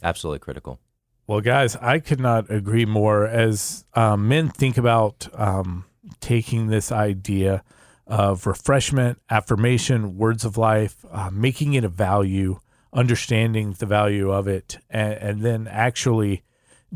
Absolutely 0.00 0.38
critical. 0.38 0.78
Well, 1.26 1.40
guys, 1.40 1.74
I 1.74 1.98
could 1.98 2.20
not 2.20 2.48
agree 2.52 2.84
more. 2.84 3.26
As 3.26 3.84
um, 3.94 4.28
men 4.28 4.48
think 4.48 4.78
about 4.78 5.26
um, 5.34 5.86
taking 6.20 6.66
this 6.66 6.92
idea 6.92 7.62
of 8.06 8.46
refreshment, 8.46 9.20
affirmation, 9.30 10.16
words 10.16 10.44
of 10.44 10.58
life, 10.58 11.04
uh, 11.10 11.30
making 11.32 11.74
it 11.74 11.84
a 11.84 11.88
value, 11.88 12.60
understanding 12.92 13.72
the 13.78 13.86
value 13.86 14.30
of 14.30 14.46
it, 14.46 14.78
and, 14.90 15.14
and 15.14 15.42
then 15.42 15.66
actually 15.68 16.42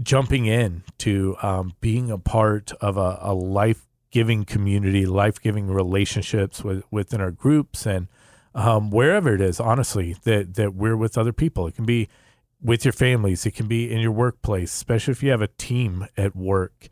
jumping 0.02 0.46
in 0.46 0.82
to 0.98 1.36
um, 1.42 1.74
being 1.80 2.10
a 2.10 2.18
part 2.18 2.72
of 2.80 2.96
a, 2.96 3.18
a 3.20 3.34
life 3.34 3.86
giving 4.10 4.44
community, 4.44 5.06
life 5.06 5.40
giving 5.40 5.68
relationships 5.68 6.62
with, 6.62 6.84
within 6.90 7.20
our 7.20 7.30
groups 7.30 7.86
and 7.86 8.08
um, 8.54 8.90
wherever 8.90 9.34
it 9.34 9.40
is, 9.40 9.60
honestly, 9.60 10.16
that, 10.24 10.54
that 10.54 10.74
we're 10.74 10.96
with 10.96 11.18
other 11.18 11.32
people. 11.32 11.66
It 11.66 11.74
can 11.74 11.84
be 11.84 12.08
with 12.60 12.84
your 12.84 12.92
families, 12.92 13.46
it 13.46 13.52
can 13.52 13.68
be 13.68 13.90
in 13.90 14.00
your 14.00 14.10
workplace, 14.10 14.74
especially 14.74 15.12
if 15.12 15.22
you 15.22 15.30
have 15.30 15.42
a 15.42 15.48
team 15.48 16.06
at 16.16 16.34
work. 16.34 16.88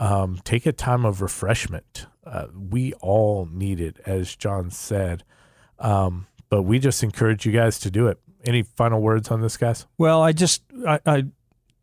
Um, 0.00 0.40
take 0.44 0.66
a 0.66 0.72
time 0.72 1.04
of 1.04 1.20
refreshment. 1.20 2.06
Uh, 2.24 2.46
we 2.54 2.92
all 2.94 3.48
need 3.52 3.80
it, 3.80 3.98
as 4.06 4.34
John 4.34 4.70
said. 4.70 5.22
Um, 5.78 6.26
but 6.48 6.62
we 6.62 6.78
just 6.78 7.02
encourage 7.02 7.46
you 7.46 7.52
guys 7.52 7.78
to 7.80 7.90
do 7.90 8.08
it. 8.08 8.18
Any 8.44 8.62
final 8.62 9.00
words 9.00 9.30
on 9.30 9.42
this, 9.42 9.56
guys? 9.56 9.86
Well, 9.98 10.22
I 10.22 10.32
just 10.32 10.62
I, 10.86 11.00
I 11.06 11.24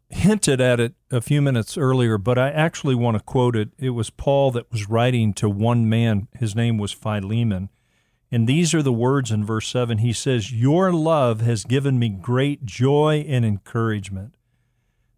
hinted 0.09 0.59
at 0.61 0.79
it 0.79 0.93
a 1.11 1.21
few 1.21 1.41
minutes 1.41 1.77
earlier, 1.77 2.17
but 2.17 2.37
I 2.37 2.49
actually 2.49 2.95
want 2.95 3.17
to 3.17 3.23
quote 3.23 3.55
it. 3.55 3.69
It 3.77 3.91
was 3.91 4.09
Paul 4.09 4.51
that 4.51 4.71
was 4.71 4.89
writing 4.89 5.33
to 5.35 5.49
one 5.49 5.87
man. 5.87 6.27
His 6.33 6.55
name 6.55 6.77
was 6.77 6.91
Philemon. 6.91 7.69
And 8.31 8.47
these 8.47 8.73
are 8.73 8.83
the 8.83 8.93
words 8.93 9.31
in 9.31 9.45
verse 9.45 9.67
7. 9.69 9.99
He 9.99 10.11
says, 10.11 10.51
Your 10.51 10.91
love 10.91 11.41
has 11.41 11.63
given 11.63 11.97
me 11.97 12.09
great 12.09 12.65
joy 12.65 13.25
and 13.27 13.45
encouragement, 13.45 14.35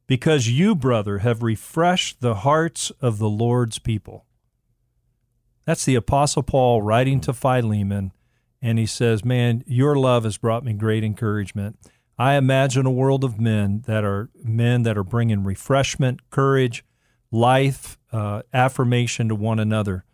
because 0.09 0.49
you, 0.49 0.73
brother, 0.73 1.19
have 1.19 1.43
refreshed 1.43 2.19
the 2.19 2.33
hearts 2.33 2.91
of 2.99 3.19
the 3.19 3.29
Lord's 3.29 3.77
people. 3.77 4.25
That's 5.65 5.85
the 5.85 5.93
Apostle 5.93 6.41
Paul 6.41 6.81
writing 6.81 7.21
to 7.21 7.31
Philemon. 7.31 8.11
And 8.59 8.79
he 8.79 8.87
says, 8.87 9.23
Man, 9.23 9.63
your 9.67 9.95
love 9.95 10.23
has 10.23 10.35
brought 10.35 10.65
me 10.65 10.73
great 10.73 11.03
encouragement. 11.03 11.77
I 12.17 12.33
imagine 12.33 12.87
a 12.87 12.91
world 12.91 13.23
of 13.23 13.39
men 13.39 13.83
that 13.85 14.03
are 14.03 14.31
men 14.43 14.81
that 14.81 14.97
are 14.97 15.03
bringing 15.03 15.43
refreshment, 15.43 16.31
courage, 16.31 16.83
life, 17.31 17.99
uh, 18.11 18.41
affirmation 18.51 19.29
to 19.29 19.35
one 19.35 19.59
another. 19.59 20.05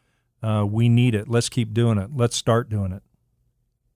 Uh, 0.44 0.66
we 0.70 0.90
need 0.90 1.16
it. 1.16 1.30
Let's 1.30 1.48
keep 1.48 1.74
doing 1.74 1.98
it. 1.98 2.10
Let's 2.14 2.36
start 2.36 2.68
doing 2.68 2.92
it. 2.92 3.02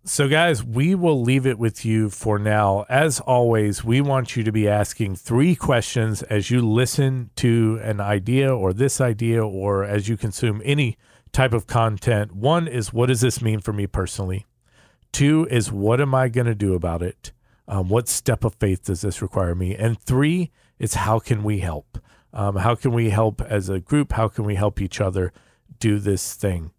So, 0.06 0.30
guys, 0.30 0.64
we 0.64 0.96
will 0.96 1.22
leave 1.22 1.46
it 1.46 1.60
with 1.60 1.84
you 1.84 2.10
for 2.10 2.40
now. 2.40 2.86
As 2.88 3.20
always, 3.20 3.84
we 3.84 4.00
want 4.00 4.38
you 4.38 4.44
to 4.44 4.52
be 4.52 4.68
asking 4.68 5.18
three 5.18 5.56
questions 5.56 6.24
as 6.24 6.50
you 6.50 6.62
listen 6.62 7.32
to 7.36 7.82
an 7.84 8.00
idea 8.00 8.56
or 8.56 8.72
this 8.72 9.02
idea 9.02 9.46
or 9.46 9.84
as 9.84 10.08
you 10.08 10.16
consume 10.16 10.62
any 10.64 10.98
type 11.34 11.52
of 11.52 11.68
content. 11.68 12.34
One 12.34 12.66
is, 12.66 12.94
what 12.94 13.08
does 13.08 13.20
this 13.20 13.42
mean 13.42 13.60
for 13.60 13.74
me 13.74 13.88
personally? 13.88 14.46
Two 15.12 15.46
is, 15.52 15.70
what 15.70 16.00
am 16.00 16.16
I 16.16 16.30
going 16.30 16.48
to 16.48 16.56
do 16.56 16.76
about 16.76 17.04
it? 17.04 17.34
Um, 17.68 17.90
what 17.90 18.08
step 18.08 18.46
of 18.46 18.56
faith 18.56 18.86
does 18.86 19.02
this 19.02 19.22
require 19.22 19.54
me? 19.54 19.76
And 19.76 20.00
three 20.00 20.50
is, 20.80 20.94
how 20.94 21.20
can 21.20 21.44
we 21.44 21.60
help? 21.60 22.00
Um, 22.34 22.56
how 22.56 22.74
can 22.74 22.94
we 22.94 23.10
help 23.10 23.42
as 23.42 23.68
a 23.68 23.82
group? 23.82 24.14
How 24.14 24.30
can 24.30 24.46
we 24.46 24.56
help 24.56 24.82
each 24.82 25.02
other 25.02 25.34
do 25.78 26.00
this 26.00 26.36
thing? 26.36 26.72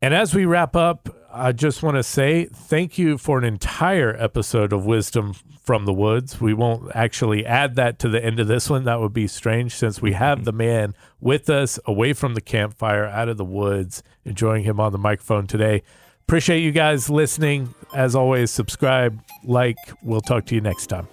And 0.00 0.14
as 0.14 0.32
we 0.32 0.46
wrap 0.46 0.76
up, 0.76 1.08
I 1.38 1.52
just 1.52 1.84
want 1.84 1.96
to 1.96 2.02
say 2.02 2.46
thank 2.46 2.98
you 2.98 3.16
for 3.16 3.38
an 3.38 3.44
entire 3.44 4.16
episode 4.20 4.72
of 4.72 4.84
Wisdom 4.84 5.34
from 5.62 5.84
the 5.84 5.92
Woods. 5.92 6.40
We 6.40 6.52
won't 6.52 6.90
actually 6.96 7.46
add 7.46 7.76
that 7.76 8.00
to 8.00 8.08
the 8.08 8.22
end 8.22 8.40
of 8.40 8.48
this 8.48 8.68
one. 8.68 8.82
That 8.84 8.98
would 8.98 9.12
be 9.12 9.28
strange 9.28 9.72
since 9.72 10.02
we 10.02 10.14
have 10.14 10.44
the 10.44 10.52
man 10.52 10.94
with 11.20 11.48
us 11.48 11.78
away 11.84 12.12
from 12.12 12.34
the 12.34 12.40
campfire, 12.40 13.06
out 13.06 13.28
of 13.28 13.36
the 13.36 13.44
woods, 13.44 14.02
enjoying 14.24 14.64
him 14.64 14.80
on 14.80 14.90
the 14.90 14.98
microphone 14.98 15.46
today. 15.46 15.84
Appreciate 16.22 16.60
you 16.60 16.72
guys 16.72 17.08
listening. 17.08 17.72
As 17.94 18.16
always, 18.16 18.50
subscribe, 18.50 19.22
like. 19.44 19.78
We'll 20.02 20.20
talk 20.20 20.44
to 20.46 20.56
you 20.56 20.60
next 20.60 20.88
time. 20.88 21.06